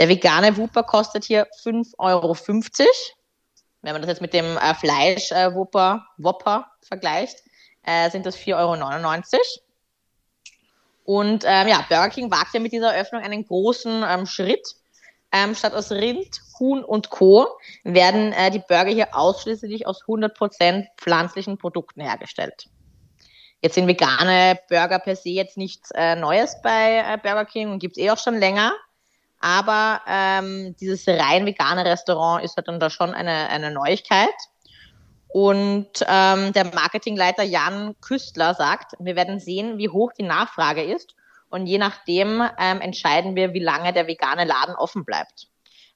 [0.00, 2.34] Der vegane Wupper kostet hier 5,50 Euro.
[3.82, 7.42] Wenn man das jetzt mit dem äh, Fleisch-Wupper äh, vergleicht,
[7.84, 9.42] äh, sind das 4,99 Euro.
[11.04, 14.74] Und ähm, ja, Burger King wagt ja mit dieser Eröffnung einen großen ähm, Schritt.
[15.32, 17.46] Ähm, statt aus Rind, Huhn und Co.
[17.84, 22.68] werden äh, die Burger hier ausschließlich aus 100% pflanzlichen Produkten hergestellt.
[23.60, 27.80] Jetzt sind vegane Burger per se jetzt nichts äh, Neues bei äh, Burger King und
[27.80, 28.72] gibt es eh auch schon länger.
[29.40, 34.28] Aber ähm, dieses rein vegane Restaurant ist halt dann da schon eine, eine Neuigkeit.
[35.28, 41.14] Und ähm, der Marketingleiter Jan Küstler sagt, wir werden sehen, wie hoch die Nachfrage ist.
[41.48, 45.48] Und je nachdem ähm, entscheiden wir, wie lange der vegane Laden offen bleibt.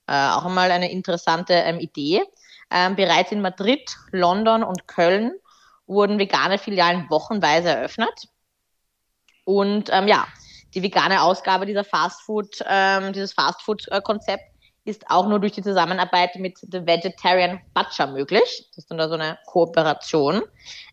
[0.06, 2.22] Äh, auch einmal eine interessante ähm, Idee.
[2.70, 5.32] Ähm, bereits in Madrid, London und Köln
[5.86, 8.28] wurden vegane Filialen wochenweise eröffnet.
[9.44, 10.26] Und ähm, ja,
[10.74, 14.44] die vegane Ausgabe dieser Fastfood, ähm, dieses Fastfood-Konzept
[14.84, 18.66] ist auch nur durch die Zusammenarbeit mit The Vegetarian Butcher möglich.
[18.70, 20.42] Das ist dann da so eine Kooperation.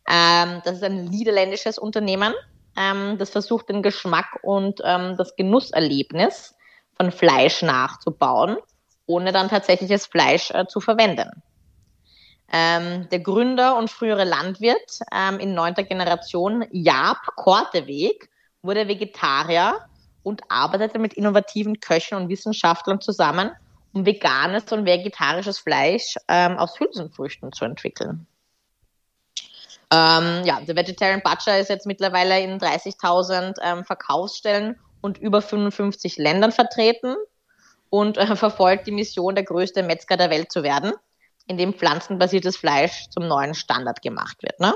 [0.10, 2.34] Ähm, das ist ein niederländisches Unternehmen,
[2.78, 6.56] ähm, das versucht, den Geschmack und ähm, das Genusserlebnis
[6.96, 8.58] von Fleisch nachzubauen,
[9.08, 11.44] ohne dann tatsächliches Fleisch äh, zu verwenden.
[12.54, 18.30] Ähm, der Gründer und frühere Landwirt ähm, in neunter Generation, Jaap Korteweg,
[18.64, 19.86] wurde Vegetarier
[20.24, 23.52] und arbeitete mit innovativen Köchen und Wissenschaftlern zusammen,
[23.94, 28.28] um veganes und vegetarisches Fleisch ähm, aus Hülsenfrüchten zu entwickeln.
[29.92, 36.18] Ähm, ja, der Vegetarian Butcher ist jetzt mittlerweile in 30.000 ähm, Verkaufsstellen und über 55
[36.18, 37.16] Ländern vertreten
[37.90, 40.94] und äh, verfolgt die Mission, der größte Metzger der Welt zu werden,
[41.48, 44.60] in dem pflanzenbasiertes Fleisch zum neuen Standard gemacht wird.
[44.62, 44.74] Ne?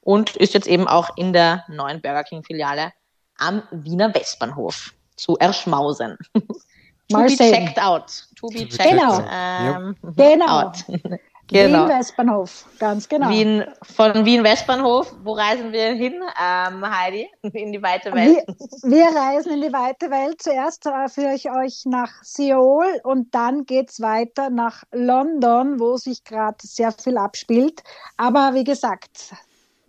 [0.00, 2.92] Und ist jetzt eben auch in der neuen Burger King Filiale
[3.38, 6.18] am Wiener Westbahnhof zu erschmausen.
[7.08, 8.26] to be checked out.
[8.36, 9.22] To be checked genau.
[9.30, 10.46] Ähm, genau.
[10.46, 10.84] out.
[11.48, 11.82] genau.
[11.84, 13.28] Wien Westbahnhof, ganz genau.
[13.28, 17.28] Wien, von Wien Westbahnhof, wo reisen wir hin, ähm, Heidi?
[17.52, 18.44] In die weite Welt?
[18.82, 20.42] Wir, wir, reisen in die weite Welt.
[20.42, 25.96] Zuerst äh, führe ich euch nach Seoul und dann geht es weiter nach London, wo
[25.96, 27.82] sich gerade sehr viel abspielt.
[28.16, 29.34] Aber wie gesagt,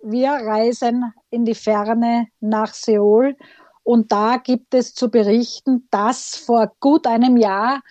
[0.06, 3.36] wir reisen in die Ferne nach Seoul
[3.84, 7.82] und da gibt es zu berichten, dass vor gut einem Jahr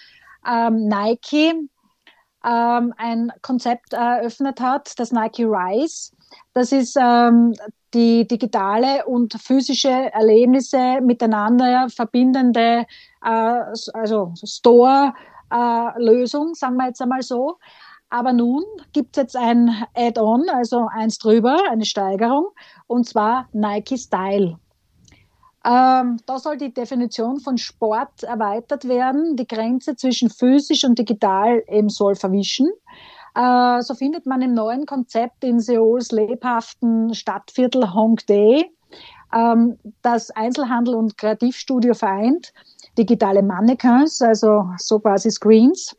[0.48, 1.54] ähm, Nike
[2.44, 6.12] ähm, ein Konzept eröffnet hat, das Nike Rise.
[6.52, 7.54] Das ist ähm,
[7.94, 12.86] die digitale und physische Erlebnisse miteinander verbindende
[13.24, 17.56] äh, also Store-Lösung, äh, sagen wir jetzt einmal so.
[18.10, 22.48] Aber nun gibt es jetzt ein Add-on, also eins drüber, eine Steigerung,
[22.86, 24.58] und zwar Nike Style.
[25.66, 29.34] Ähm, da soll die Definition von Sport erweitert werden.
[29.36, 32.70] Die Grenze zwischen physisch und digital eben soll verwischen.
[33.34, 38.66] Äh, so findet man im neuen Konzept in Seouls lebhaften Stadtviertel Hongdae,
[39.34, 42.52] ähm, das Einzelhandel und Kreativstudio vereint,
[42.96, 45.96] digitale Mannequins, also so quasi Screens,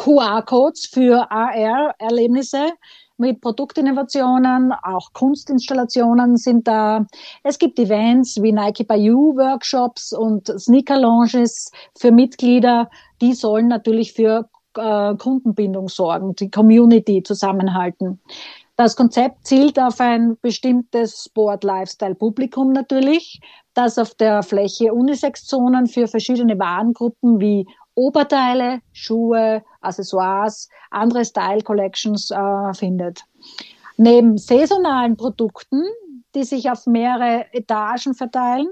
[0.00, 2.70] QR-Codes für AR-Erlebnisse
[3.18, 7.04] mit Produktinnovationen, auch Kunstinstallationen sind da.
[7.42, 12.88] Es gibt Events wie Nike by You Workshops und Sneaker Lounges für Mitglieder.
[13.20, 18.20] Die sollen natürlich für äh, Kundenbindung sorgen, die Community zusammenhalten.
[18.76, 23.38] Das Konzept zielt auf ein bestimmtes Sport-Lifestyle-Publikum natürlich,
[23.74, 32.30] das auf der Fläche Unisex-Zonen für verschiedene Warengruppen wie Oberteile, Schuhe, Accessoires, andere Style Collections
[32.30, 33.24] äh, findet.
[33.96, 35.82] Neben saisonalen Produkten,
[36.34, 38.68] die sich auf mehrere Etagen verteilen,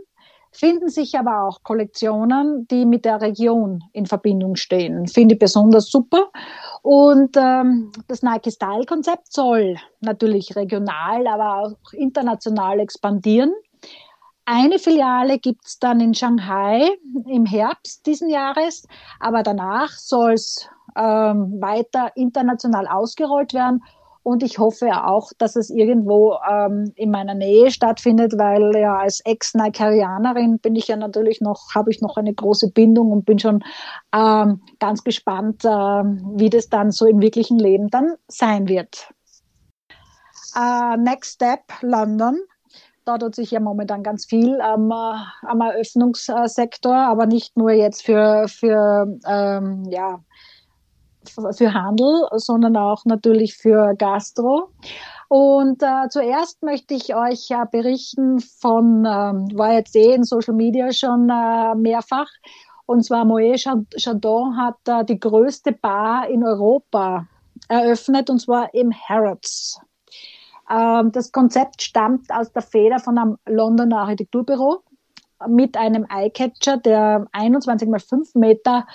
[0.52, 5.06] finden sich aber auch Kollektionen, die mit der Region in Verbindung stehen.
[5.06, 6.30] Finde ich besonders super.
[6.82, 13.52] Und ähm, das Nike Style Konzept soll natürlich regional, aber auch international expandieren.
[14.50, 16.88] Eine Filiale gibt es dann in Shanghai
[17.26, 18.86] im Herbst diesen Jahres,
[19.20, 23.84] aber danach soll es ähm, weiter international ausgerollt werden.
[24.22, 29.20] Und ich hoffe auch, dass es irgendwo ähm, in meiner Nähe stattfindet, weil ja als
[29.20, 33.62] Ex-Nikerianerin bin ich ja natürlich noch, habe ich noch eine große Bindung und bin schon
[34.14, 39.10] ähm, ganz gespannt, äh, wie das dann so im wirklichen Leben dann sein wird.
[40.56, 42.38] Uh, next Step London.
[43.08, 48.46] Da tut sich ja momentan ganz viel am, am Eröffnungssektor, aber nicht nur jetzt für,
[48.48, 50.20] für, ähm, ja,
[51.24, 54.68] für Handel, sondern auch natürlich für Gastro.
[55.28, 60.54] Und äh, zuerst möchte ich euch äh, berichten von, ähm, war jetzt eh in Social
[60.54, 62.28] Media schon äh, mehrfach,
[62.84, 67.26] und zwar Moët Chandon hat äh, die größte Bar in Europa
[67.68, 69.78] eröffnet, und zwar im Harrods.
[70.70, 74.82] Ähm, das Konzept stammt aus der Feder von einem Londoner Architekturbüro
[75.46, 78.86] mit einem Eyecatcher, der 21 mal 5 Meter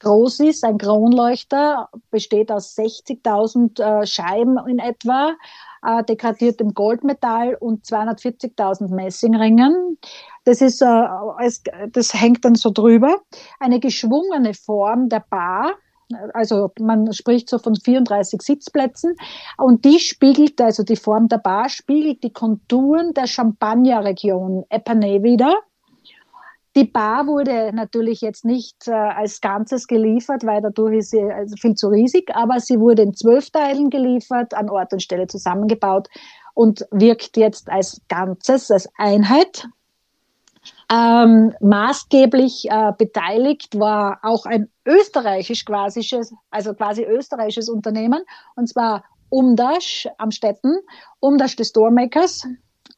[0.00, 0.64] groß ist.
[0.64, 5.34] Ein Kronleuchter besteht aus 60.000 äh, Scheiben in etwa,
[5.82, 9.98] äh, dekratiertem Goldmetall und 240.000 Messingringen.
[10.44, 11.04] Das ist, äh,
[11.40, 13.16] es, das hängt dann so drüber.
[13.58, 15.74] Eine geschwungene Form der Bar.
[16.32, 19.14] Also man spricht so von 34 Sitzplätzen
[19.58, 25.54] und die spiegelt, also die Form der Bar spiegelt die Konturen der Champagner-Region Epernay wieder.
[26.76, 31.56] Die Bar wurde natürlich jetzt nicht äh, als Ganzes geliefert, weil dadurch ist sie also
[31.56, 36.08] viel zu riesig, aber sie wurde in zwölf Teilen geliefert, an Ort und Stelle zusammengebaut
[36.54, 39.66] und wirkt jetzt als Ganzes, als Einheit.
[40.90, 48.22] Ähm, maßgeblich äh, beteiligt war auch ein österreichisch-quasisches, also quasi österreichisches Unternehmen,
[48.56, 50.78] und zwar Umdasch am Städten,
[51.20, 52.46] Umdasch des Storemakers.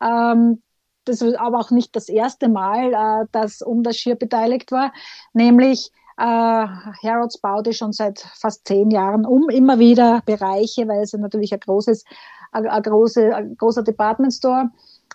[0.01, 0.63] Ähm,
[1.05, 4.93] das ist aber auch nicht das erste Mal, äh, dass Umdaschir beteiligt war,
[5.33, 11.13] nämlich äh, Harrods baute schon seit fast zehn Jahren um, immer wieder Bereiche, weil es
[11.13, 12.05] natürlich ein großes,
[12.53, 14.71] ein, ein, große, ein großer Department Store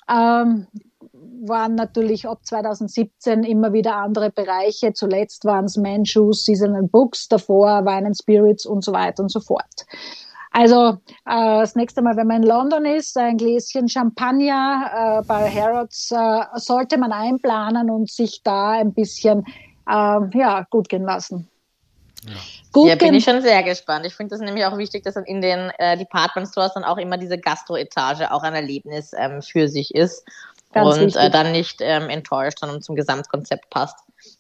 [0.10, 0.68] ähm,
[1.48, 4.94] waren natürlich ab 2017 immer wieder andere Bereiche.
[4.94, 9.30] Zuletzt waren es Man Shoes, Seasonal Books, davor Wine and Spirits und so weiter und
[9.32, 9.86] so fort.
[10.52, 10.92] Also
[11.26, 16.12] äh, das nächste Mal, wenn man in London ist, ein Gläschen Champagner äh, bei Harrods
[16.12, 19.44] äh, sollte man einplanen und sich da ein bisschen
[19.88, 21.50] äh, ja, gut gehen lassen.
[22.26, 22.34] Ja.
[22.72, 24.06] Gut ja, bin ich schon sehr gespannt.
[24.06, 26.98] Ich finde das nämlich auch wichtig, dass dann in den äh, Department Stores dann auch
[26.98, 30.26] immer diese Gastro-Etage auch ein Erlebnis ähm, für sich ist
[30.76, 33.98] Ganz und äh, dann nicht ähm, enttäuscht, sondern zum Gesamtkonzept passt.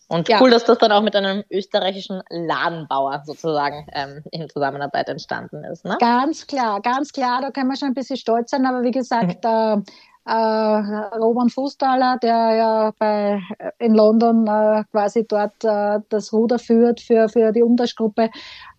[0.10, 0.41] Und ja.
[0.41, 5.86] cool, dass das dann auch mit einem österreichischen Ladenbauer sozusagen ähm, in Zusammenarbeit entstanden ist.
[5.86, 5.95] Ne?
[6.00, 9.45] Ganz klar, ganz klar, da können wir schon ein bisschen stolz sein, aber wie gesagt,
[9.45, 9.50] mhm.
[9.50, 9.91] äh,
[10.26, 13.42] äh, Roman Fußtaler, der ja bei,
[13.80, 18.30] in London äh, quasi dort äh, das Ruder führt für, für die Umdaschgruppe,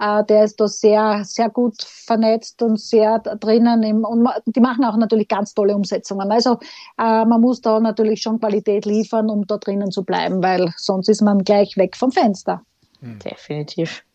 [0.00, 3.82] äh, der ist da sehr, sehr gut vernetzt und sehr drinnen.
[3.82, 6.30] Im, und die machen auch natürlich ganz tolle Umsetzungen.
[6.30, 6.58] Also
[6.98, 11.08] äh, man muss da natürlich schon Qualität liefern, um da drinnen zu bleiben, weil sonst
[11.08, 12.62] ist man gleich weg vom Fenster.
[13.00, 14.05] Definitiv.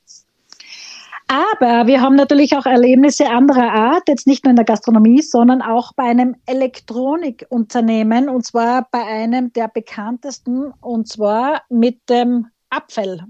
[1.31, 5.61] Aber wir haben natürlich auch Erlebnisse anderer Art, jetzt nicht nur in der Gastronomie, sondern
[5.61, 13.23] auch bei einem Elektronikunternehmen und zwar bei einem der bekanntesten und zwar mit dem Apfel.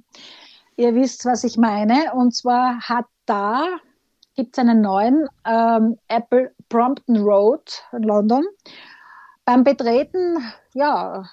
[0.77, 2.11] Ihr wisst, was ich meine.
[2.15, 3.67] Und zwar hat da,
[4.35, 8.43] gibt es einen neuen ähm, Apple Brompton Road in London.
[9.45, 11.23] Beim Betreten, ja,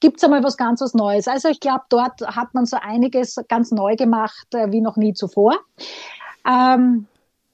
[0.00, 1.28] gibt es einmal was ganz was Neues.
[1.28, 5.14] Also ich glaube, dort hat man so einiges ganz neu gemacht äh, wie noch nie
[5.14, 5.58] zuvor.
[6.46, 7.06] Ähm,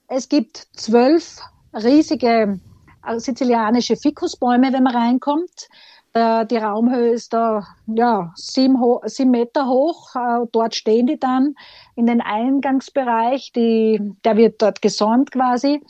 [0.07, 1.39] es gibt zwölf
[1.73, 2.59] riesige
[3.05, 5.67] äh, sizilianische Fikusbäume, wenn man reinkommt.
[6.15, 10.15] Äh, die Raumhöhe ist da ja, sieben, sieben Meter hoch.
[10.15, 11.55] Äh, dort stehen die dann
[11.95, 13.51] in den Eingangsbereich.
[13.53, 15.81] Die, der wird dort gesäumt quasi.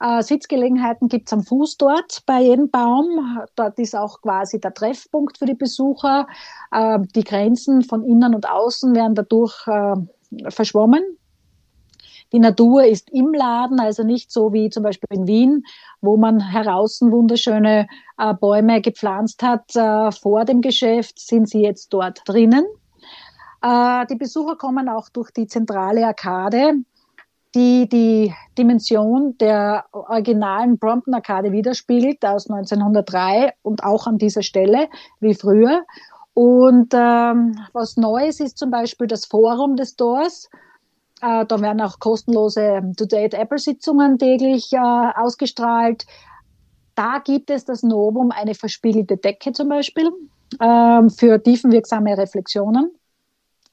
[0.00, 3.38] Äh, Sitzgelegenheiten gibt's am Fuß dort bei jedem Baum.
[3.54, 6.26] Dort ist auch quasi der Treffpunkt für die Besucher.
[6.72, 11.04] Äh, die Grenzen von innen und außen werden dadurch äh, verschwommen.
[12.32, 15.64] Die Natur ist im Laden, also nicht so wie zum Beispiel in Wien,
[16.02, 17.86] wo man heraus wunderschöne
[18.18, 22.66] äh, Bäume gepflanzt hat äh, vor dem Geschäft, sind sie jetzt dort drinnen.
[23.62, 26.74] Äh, die Besucher kommen auch durch die zentrale Arkade,
[27.54, 34.88] die die Dimension der originalen Brompton Arkade widerspiegelt aus 1903 und auch an dieser Stelle
[35.20, 35.84] wie früher.
[36.34, 40.50] Und ähm, was Neues ist zum Beispiel das Forum des Doors
[41.22, 46.06] äh, da werden auch kostenlose To-Date Apple-Sitzungen täglich äh, ausgestrahlt.
[46.94, 50.10] Da gibt es das Novum, eine verspiegelte Decke zum Beispiel
[50.58, 52.90] äh, für tiefenwirksame Reflexionen.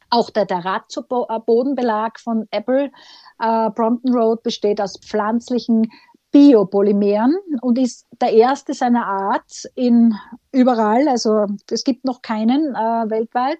[0.09, 2.91] Auch der Terrazzo-Bodenbelag von Apple
[3.39, 5.91] äh, Brompton Road besteht aus pflanzlichen
[6.31, 10.13] Biopolymeren und ist der erste seiner Art in
[10.51, 11.07] überall.
[11.07, 13.59] Also es gibt noch keinen äh, weltweit.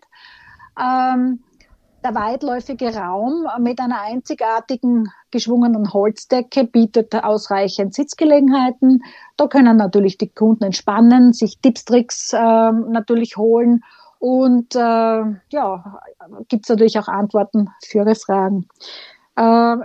[0.80, 1.40] Ähm,
[2.06, 9.04] der weitläufige Raum mit einer einzigartigen geschwungenen Holzdecke bietet ausreichend Sitzgelegenheiten.
[9.38, 13.84] Da können natürlich die Kunden entspannen, sich Tipps, Tricks äh, natürlich holen
[14.20, 16.00] und äh, ja,
[16.48, 18.68] gibt es natürlich auch Antworten für Ihre Fragen.
[19.36, 19.78] Äh,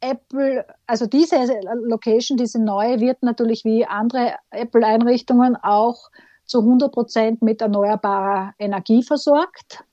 [0.00, 1.36] Apple, also diese
[1.82, 6.08] Location, diese neue, wird natürlich wie andere Apple-Einrichtungen auch
[6.46, 9.84] zu 100 Prozent mit erneuerbarer Energie versorgt.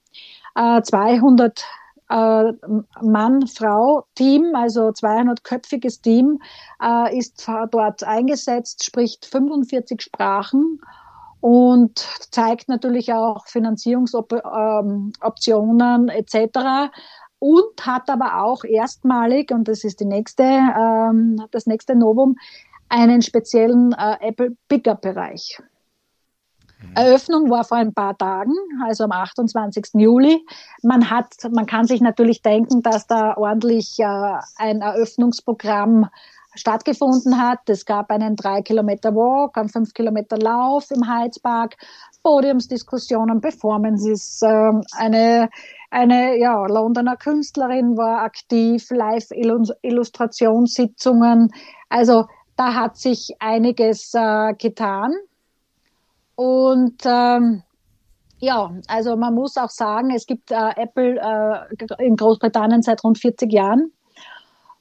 [0.56, 1.64] 200 äh,
[2.12, 2.54] äh,
[3.02, 6.40] Mann-Frau-Team, also 200-köpfiges Team,
[6.84, 10.82] äh, ist dort eingesetzt, spricht 45 Sprachen
[11.40, 16.92] und zeigt natürlich auch Finanzierungsoptionen ähm, etc.
[17.40, 22.36] Und hat aber auch erstmalig, und das ist die nächste, ähm, das nächste Novum,
[22.90, 25.60] einen speziellen Apple Pickup-Bereich.
[25.60, 25.71] Mhm.
[26.96, 28.54] Eröffnung war vor ein paar Tagen,
[28.86, 29.92] also am 28.
[29.94, 30.46] Juli.
[30.84, 36.10] Man hat, man kann sich natürlich denken, dass da ordentlich äh, ein Eröffnungsprogramm
[36.54, 37.70] stattgefunden hat.
[37.70, 41.78] Es gab einen 3 Kilometer Walk, einen 5 Kilometer Lauf im Heizpark,
[42.24, 45.50] Podiumsdiskussionen, Performances, äh, eine
[45.92, 51.52] eine ja, Londoner Künstlerin war aktiv, Live-Illustrationssitzungen.
[51.90, 55.12] Also da hat sich einiges äh, getan.
[56.42, 57.62] Und ähm,
[58.40, 63.20] ja, also man muss auch sagen, es gibt äh, Apple äh, in Großbritannien seit rund
[63.20, 63.92] 40 Jahren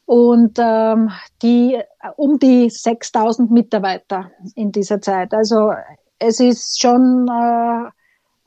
[0.06, 1.10] und ähm,
[1.42, 1.78] die
[2.16, 5.34] um die 6000 Mitarbeiter in dieser Zeit.
[5.34, 5.74] Also
[6.18, 7.88] es ist schon, äh,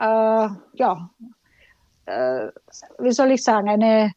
[0.04, 1.10] äh, ja,
[2.08, 2.48] äh,
[2.98, 4.12] wie soll ich sagen, eine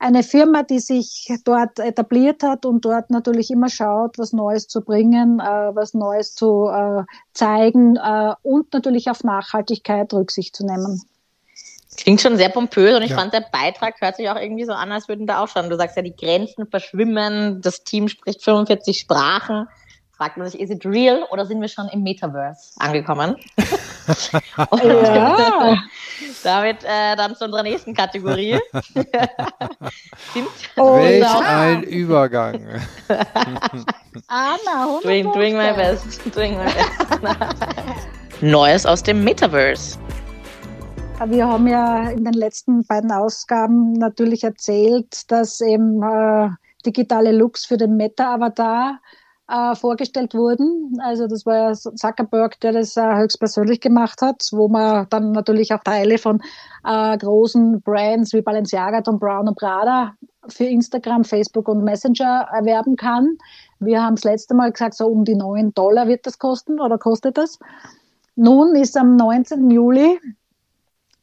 [0.00, 4.80] eine Firma, die sich dort etabliert hat und dort natürlich immer schaut, was Neues zu
[4.80, 11.02] bringen, äh, was Neues zu äh, zeigen äh, und natürlich auf Nachhaltigkeit Rücksicht zu nehmen.
[11.98, 13.18] Klingt schon sehr pompös und ich ja.
[13.18, 15.76] fand, der Beitrag hört sich auch irgendwie so an, als würden da auch schon, du
[15.76, 19.68] sagst ja, die Grenzen verschwimmen, das Team spricht 45 Sprachen.
[20.20, 23.36] Fragt man sich, is it real oder sind wir schon im Metaverse angekommen?
[24.52, 24.68] ja.
[26.44, 28.60] Damit äh, dann zu unserer nächsten Kategorie.
[30.76, 32.60] oh, Welch ein Übergang.
[34.28, 36.20] Anna, doing, doing my best.
[36.34, 37.62] Doing my best.
[38.42, 39.98] Neues aus dem Metaverse.
[41.24, 46.50] Wir haben ja in den letzten beiden Ausgaben natürlich erzählt, dass eben äh,
[46.84, 48.98] digitale Looks für den Meta-Avatar
[49.50, 50.96] äh, vorgestellt wurden.
[51.02, 55.74] Also das war ja Zuckerberg, der das äh, höchstpersönlich gemacht hat, wo man dann natürlich
[55.74, 56.40] auch Teile von
[56.84, 60.14] äh, großen Brands wie Balenciaga, Tom Brown und Prada
[60.48, 63.36] für Instagram, Facebook und Messenger erwerben kann.
[63.78, 66.98] Wir haben das letzte Mal gesagt, so um die 9 Dollar wird das kosten oder
[66.98, 67.58] kostet das.
[68.36, 69.70] Nun ist am 19.
[69.70, 70.18] Juli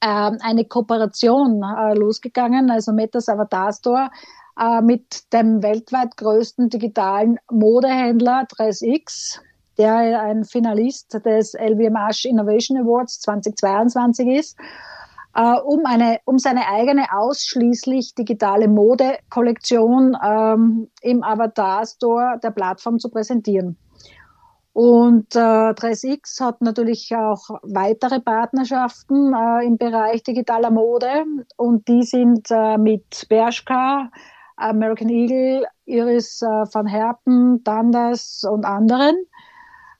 [0.01, 4.09] äh, eine Kooperation äh, losgegangen, also Metas Avatar Store
[4.59, 9.39] äh, mit dem weltweit größten digitalen Modehändler 3X,
[9.77, 14.57] der ein Finalist des LVMH Innovation Awards 2022 ist,
[15.35, 22.97] äh, um, eine, um seine eigene ausschließlich digitale Modekollektion ähm, im Avatar Store der Plattform
[22.97, 23.77] zu präsentieren.
[24.73, 32.03] Und äh, 3X hat natürlich auch weitere Partnerschaften äh, im Bereich digitaler Mode und die
[32.03, 34.11] sind äh, mit Bershka,
[34.57, 39.15] American Eagle, Iris äh, van Herpen, Dandas und anderen.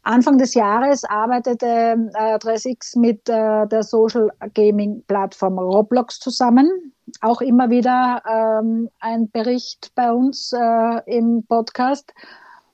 [0.07, 1.65] Anfang des Jahres arbeitete
[2.13, 6.93] äh, 3X mit äh, der Social Gaming Plattform Roblox zusammen.
[7.21, 12.13] Auch immer wieder ähm, ein Bericht bei uns äh, im Podcast,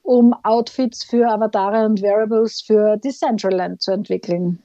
[0.04, 4.62] um Outfits für Avatare und Variables für Decentraland zu entwickeln.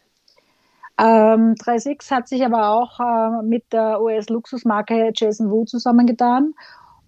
[0.99, 6.55] Ähm, 3X hat sich aber auch äh, mit der US-Luxusmarke Jason Wu zusammengetan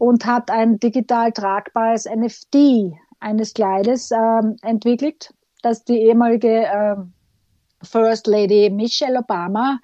[0.00, 6.96] und hat ein digital tragbares NFT eines Kleides äh, entwickelt, das die ehemalige äh,
[7.82, 9.78] First Lady Michelle Obama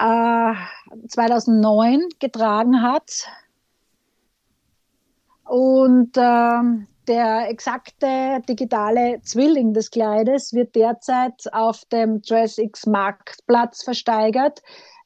[0.00, 0.54] äh,
[1.06, 3.28] 2009 getragen hat.
[5.44, 14.62] Und ähm, der exakte digitale Zwilling des Kleides wird derzeit auf dem DressX Marktplatz versteigert.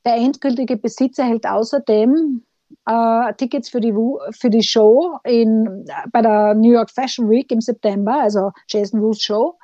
[0.06, 2.42] Der endgültige Besitz erhält außerdem
[2.86, 3.94] äh, Tickets für die,
[4.38, 9.20] für die Show in, bei der New York Fashion Week im September, also Jason Wu's
[9.20, 9.56] Show.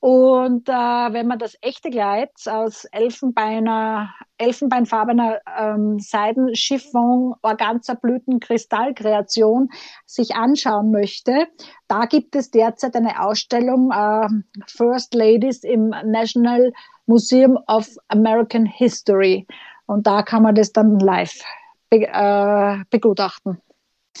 [0.00, 9.68] Und äh, wenn man das echte Kleid aus Elfenbeiner, elfenbeinfarbener ähm, Seidenschiffon, Organzerblüten, Kristallkreation
[10.06, 11.48] sich anschauen möchte,
[11.86, 14.26] da gibt es derzeit eine Ausstellung äh,
[14.66, 16.72] First Ladies im National
[17.04, 19.46] Museum of American History.
[19.84, 21.42] Und da kann man das dann live
[21.90, 23.60] be äh, begutachten.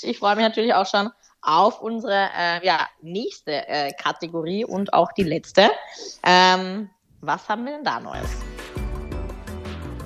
[0.02, 1.10] Ich freue mich natürlich auch schon
[1.42, 5.70] auf unsere äh, ja, nächste äh, Kategorie und auch die letzte.
[6.22, 6.90] Ähm,
[7.20, 8.28] was haben wir denn da Neues?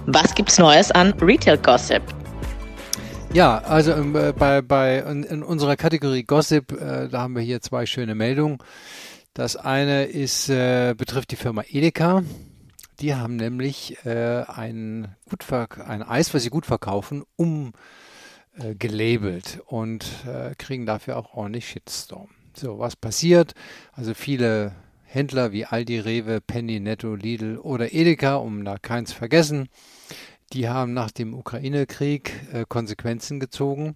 [0.06, 2.02] Was gibt's Neues an Retail Gossip?
[3.32, 7.60] Ja, also äh, bei, bei in, in, unserer Kategorie Gossip, äh, da haben wir hier
[7.60, 8.58] zwei schöne Meldungen.
[9.32, 12.22] Das eine ist, äh, betrifft die Firma Edeka.
[13.00, 20.06] Die haben nämlich äh, ein, gut ein Eis, was sie gut verkaufen, umgelabelt äh, und
[20.26, 22.28] äh, kriegen dafür auch ordentlich Shitstorm.
[22.54, 23.54] So, was passiert?
[23.92, 24.72] Also viele
[25.02, 29.68] Händler wie Aldi, Rewe, Penny, Netto, Lidl oder Edeka, um da keins vergessen,
[30.52, 33.94] die haben nach dem Ukraine-Krieg äh, Konsequenzen gezogen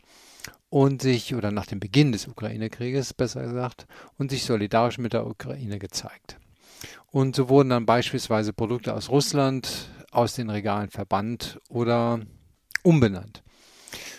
[0.71, 3.87] und sich, oder nach dem Beginn des Ukraine-Krieges besser gesagt,
[4.17, 6.39] und sich solidarisch mit der Ukraine gezeigt.
[7.11, 12.21] Und so wurden dann beispielsweise Produkte aus Russland aus den Regalen verbannt oder
[12.83, 13.43] umbenannt.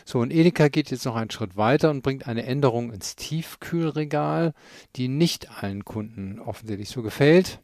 [0.06, 4.54] So, und Edeka geht jetzt noch einen Schritt weiter und bringt eine Änderung ins Tiefkühlregal,
[4.96, 7.60] die nicht allen Kunden offensichtlich so gefällt.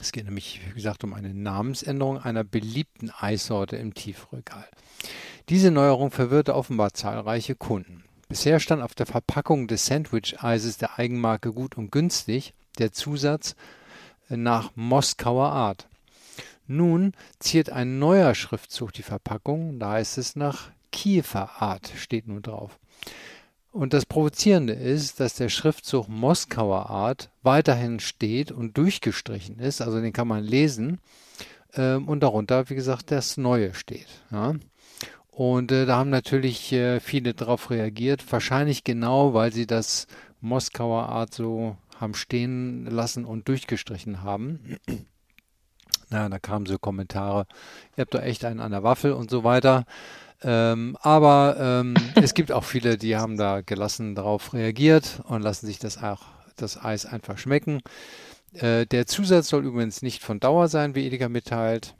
[0.00, 4.66] Es geht nämlich, wie gesagt, um eine Namensänderung einer beliebten Eissorte im Tiefregal.
[5.48, 8.02] Diese Neuerung verwirrte offenbar zahlreiche Kunden.
[8.28, 13.54] Bisher stand auf der Verpackung des Sandwich-Eises der Eigenmarke Gut und Günstig der Zusatz
[14.36, 15.88] nach Moskauer Art.
[16.66, 22.42] Nun ziert ein neuer Schriftzug die Verpackung, da heißt es nach Kiefer Art, steht nun
[22.42, 22.78] drauf.
[23.72, 30.00] Und das Provozierende ist, dass der Schriftzug Moskauer Art weiterhin steht und durchgestrichen ist, also
[30.00, 30.98] den kann man lesen.
[31.74, 34.08] Ähm, und darunter, wie gesagt, das Neue steht.
[34.30, 34.54] Ja.
[35.30, 40.06] Und äh, da haben natürlich äh, viele darauf reagiert, wahrscheinlich genau, weil sie das
[40.42, 44.76] Moskauer Art so haben stehen lassen und durchgestrichen haben.
[46.10, 47.46] Na, da kamen so Kommentare,
[47.96, 49.86] ihr habt doch echt einen an der Waffel und so weiter.
[50.42, 55.66] Ähm, aber ähm, es gibt auch viele, die haben da gelassen darauf reagiert und lassen
[55.66, 56.22] sich das auch
[56.56, 57.80] das Eis einfach schmecken.
[58.52, 61.94] Äh, der Zusatz soll übrigens nicht von Dauer sein, wie Edeka mitteilt.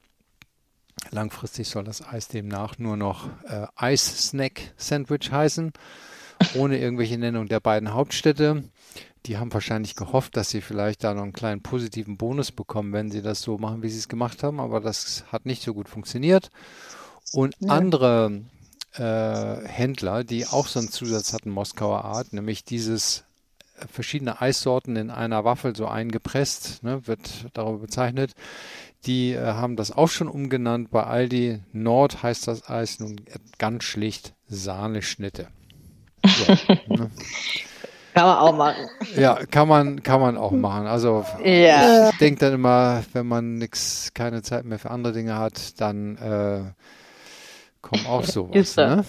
[1.11, 5.73] Langfristig soll das Eis demnach nur noch äh, Eis-Snack Sandwich heißen,
[6.55, 8.65] ohne irgendwelche Nennung der beiden Hauptstädte.
[9.27, 13.11] Die haben wahrscheinlich gehofft, dass sie vielleicht da noch einen kleinen positiven Bonus bekommen, wenn
[13.11, 15.89] sie das so machen, wie sie es gemacht haben, aber das hat nicht so gut
[15.89, 16.51] funktioniert.
[17.33, 17.69] Und ja.
[17.69, 18.43] andere
[18.95, 23.25] äh, Händler, die auch so einen Zusatz hatten, Moskauer Art, nämlich dieses
[23.79, 28.33] äh, verschiedene Eissorten in einer Waffel so eingepresst, ne, wird darüber bezeichnet.
[29.07, 30.91] Die äh, haben das auch schon umgenannt.
[30.91, 33.21] Bei Aldi Nord heißt das Eis nun
[33.59, 35.49] ganz schlicht Sahneschnitte.
[36.25, 36.53] So,
[36.95, 37.11] ne?
[38.15, 38.91] Kann man auch machen.
[39.17, 40.87] Ja, kann man, kann man auch machen.
[40.87, 42.11] Also ja.
[42.11, 46.17] ich denke dann immer, wenn man nix, keine Zeit mehr für andere Dinge hat, dann
[46.17, 46.73] äh,
[47.81, 48.75] kommt auch sowas.
[48.75, 48.83] So.
[48.83, 49.05] Ne?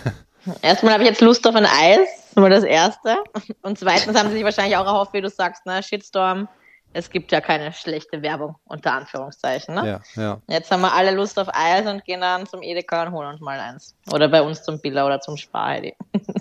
[0.62, 3.16] Erstmal habe ich jetzt Lust auf ein Eis, nur das erste.
[3.62, 6.48] Und zweitens haben sie sich wahrscheinlich auch erhofft, wie du sagst, ne, Shitstorm.
[6.94, 9.74] Es gibt ja keine schlechte Werbung, unter Anführungszeichen.
[9.74, 10.00] Ne?
[10.16, 10.40] Ja, ja.
[10.48, 13.40] Jetzt haben wir alle Lust auf Eis und gehen dann zum Edeka und holen uns
[13.42, 13.94] mal eins.
[14.10, 15.82] Oder bei uns zum Billa oder zum Spar.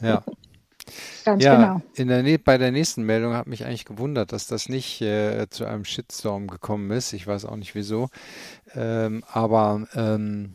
[0.01, 0.23] Ja.
[1.25, 1.81] Ganz ja, genau.
[1.95, 5.65] In der, bei der nächsten Meldung hat mich eigentlich gewundert, dass das nicht äh, zu
[5.65, 7.13] einem Shitstorm gekommen ist.
[7.13, 8.09] Ich weiß auch nicht wieso.
[8.75, 10.53] Ähm, aber ähm,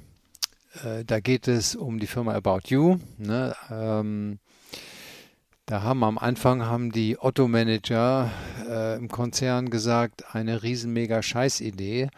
[0.84, 2.98] äh, da geht es um die Firma About You.
[3.18, 3.54] Ne?
[3.70, 4.38] Ähm,
[5.66, 8.30] da haben am Anfang haben die Otto-Manager
[8.68, 12.08] äh, im Konzern gesagt, eine riesen mega Scheißidee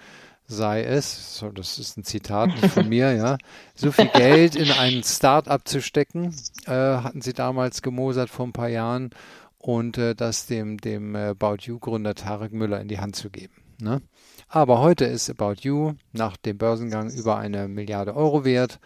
[0.46, 3.38] sei es, so, das ist ein Zitat nicht von mir, ja,
[3.74, 6.34] so viel Geld in ein Start-up zu stecken,
[6.66, 9.10] äh, hatten sie damals gemosert vor ein paar Jahren
[9.58, 13.54] und äh, das dem, dem äh, About You-Gründer Tarek Müller in die Hand zu geben.
[13.80, 14.02] Ne?
[14.48, 18.78] Aber heute ist About You nach dem Börsengang über eine Milliarde Euro wert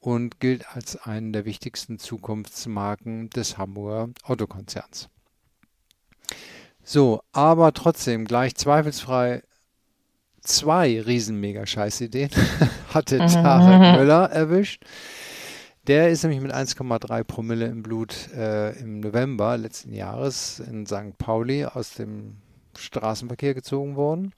[0.00, 5.08] und gilt als eine der wichtigsten Zukunftsmarken des Hamburger Autokonzerns.
[6.84, 9.42] So, aber trotzdem gleich zweifelsfrei
[10.40, 12.30] zwei riesen mega Scheißideen
[12.94, 14.84] hatte Tarek Müller erwischt.
[15.86, 21.16] Der ist nämlich mit 1,3 Promille im Blut äh, im November letzten Jahres in St.
[21.16, 22.36] Pauli aus dem
[22.76, 24.34] Straßenverkehr gezogen worden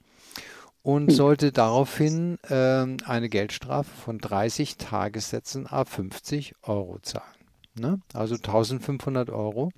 [0.82, 1.14] und hm.
[1.14, 7.24] sollte daraufhin äh, eine Geldstrafe von 30 Tagessätzen a 50 Euro zahlen.
[7.74, 8.00] Ne?
[8.14, 9.70] Also 1500 Euro.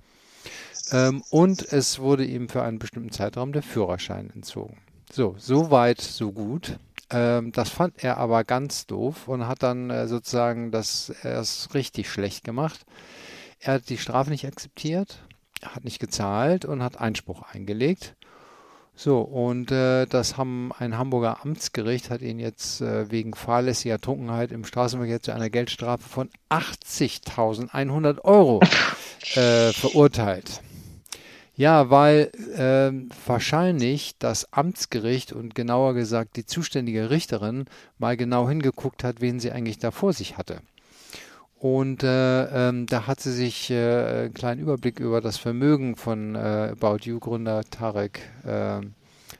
[0.91, 4.77] Ähm, und es wurde ihm für einen bestimmten Zeitraum der Führerschein entzogen.
[5.15, 6.79] So, so weit, so gut.
[7.11, 12.09] Ähm, das fand er aber ganz doof und hat dann äh, sozusagen das erst richtig
[12.09, 12.79] schlecht gemacht.
[13.59, 15.19] Er hat die Strafe nicht akzeptiert,
[15.63, 18.15] hat nicht gezahlt und hat Einspruch eingelegt.
[18.95, 24.51] So, und äh, das haben ein Hamburger Amtsgericht hat ihn jetzt äh, wegen fahrlässiger Trunkenheit
[24.51, 28.61] im Straßenverkehr zu einer Geldstrafe von 80.100 Euro
[29.35, 30.63] äh, verurteilt.
[31.55, 32.91] Ja, weil äh,
[33.27, 37.65] wahrscheinlich das Amtsgericht und genauer gesagt die zuständige Richterin
[37.99, 40.61] mal genau hingeguckt hat, wen sie eigentlich da vor sich hatte.
[41.59, 46.35] Und äh, ähm, da hat sie sich äh, einen kleinen Überblick über das Vermögen von
[46.35, 48.81] äh, About You-Gründer Tarek äh,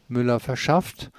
[0.07, 1.09] Müller verschafft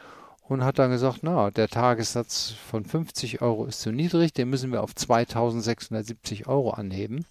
[0.49, 4.73] und hat dann gesagt, na, der Tagessatz von 50 Euro ist zu niedrig, den müssen
[4.73, 7.27] wir auf 2670 Euro anheben.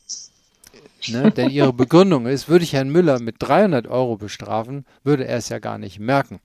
[1.07, 1.31] Ne?
[1.31, 5.49] Denn ihre Begründung ist, würde ich Herrn Müller mit 300 Euro bestrafen, würde er es
[5.49, 6.39] ja gar nicht merken.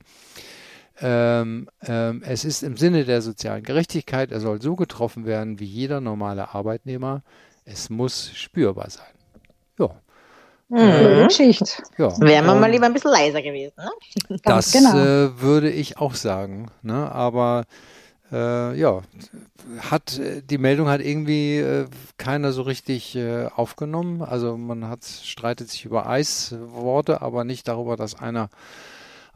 [1.00, 5.64] Ähm, ähm, es ist im Sinne der sozialen Gerechtigkeit, er soll so getroffen werden wie
[5.64, 7.22] jeder normale Arbeitnehmer.
[7.64, 9.06] Es muss spürbar sein.
[9.78, 9.90] Ja.
[10.70, 11.28] Mhm.
[11.28, 11.82] Geschichte.
[11.96, 12.18] Ja.
[12.20, 13.74] Wären wir mal lieber ein bisschen leiser gewesen.
[13.76, 14.38] Ne?
[14.42, 14.98] Das genau.
[14.98, 16.70] äh, würde ich auch sagen.
[16.82, 17.10] Ne?
[17.10, 17.64] Aber
[18.32, 19.02] äh, ja,
[19.90, 20.20] hat
[20.50, 24.22] die Meldung hat irgendwie äh, keiner so richtig äh, aufgenommen.
[24.22, 28.50] Also man hat streitet sich über Eisworte, aber nicht darüber, dass einer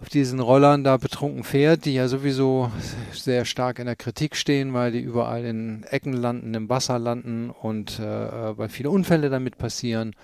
[0.01, 2.73] auf diesen Rollern da betrunken fährt, die ja sowieso
[3.13, 7.51] sehr stark in der Kritik stehen, weil die überall in Ecken landen, im Wasser landen
[7.51, 10.17] und äh, äh weil viele Unfälle damit passieren.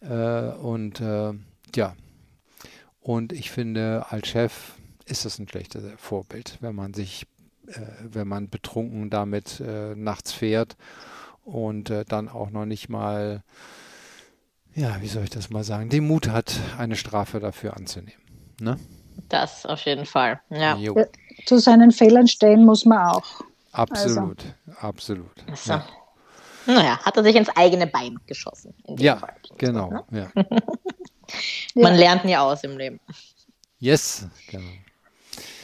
[0.00, 1.32] Äh, und äh,
[1.74, 1.96] ja,
[3.00, 4.74] und ich finde, als Chef
[5.06, 7.26] ist das ein schlechtes Vorbild, wenn man sich,
[8.02, 10.76] wenn man betrunken damit äh, nachts fährt
[11.44, 13.42] und dann auch noch nicht mal
[14.78, 18.22] ja, wie soll ich das mal sagen, den Mut hat, eine Strafe dafür anzunehmen.
[18.60, 18.78] Ne?
[19.28, 20.40] Das auf jeden Fall.
[20.50, 20.76] Ja.
[20.76, 21.04] Jo.
[21.46, 23.42] Zu seinen Fehlern stehen muss man auch.
[23.72, 24.78] Absolut, also.
[24.80, 25.44] absolut.
[25.54, 25.72] So.
[25.72, 25.86] Ja.
[26.66, 28.74] Naja, hat er sich ins eigene Bein geschossen.
[28.98, 29.34] Ja, Fall.
[29.56, 30.04] genau.
[30.10, 30.30] Ne?
[30.34, 30.44] Ja.
[31.82, 33.00] Man lernt nie aus im Leben.
[33.78, 34.68] Yes, genau.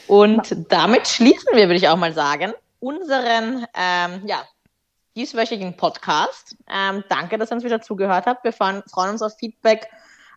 [0.07, 4.43] Und damit schließen wir, würde ich auch mal sagen, unseren ähm, ja,
[5.15, 6.55] dieswöchigen Podcast.
[6.69, 8.43] Ähm, danke, dass ihr uns wieder zugehört habt.
[8.43, 9.87] Wir freuen, freuen uns auf Feedback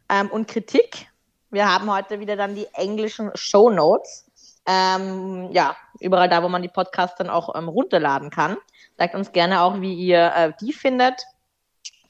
[0.09, 1.07] ähm, und Kritik.
[1.51, 4.27] Wir haben heute wieder dann die englischen Show Notes.
[4.67, 8.57] Ähm, ja, überall da, wo man die Podcasts dann auch ähm, runterladen kann.
[8.97, 11.23] Sagt uns gerne auch, wie ihr äh, die findet.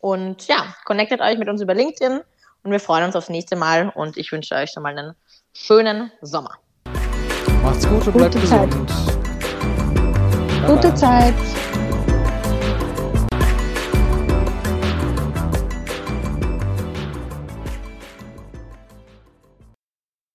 [0.00, 2.20] Und ja, connectet euch mit uns über LinkedIn
[2.62, 5.14] und wir freuen uns aufs nächste Mal und ich wünsche euch schon mal einen
[5.52, 6.59] schönen Sommer.
[7.68, 8.74] Macht's gut und bleibt gesund.
[10.66, 11.34] Gute Zeit.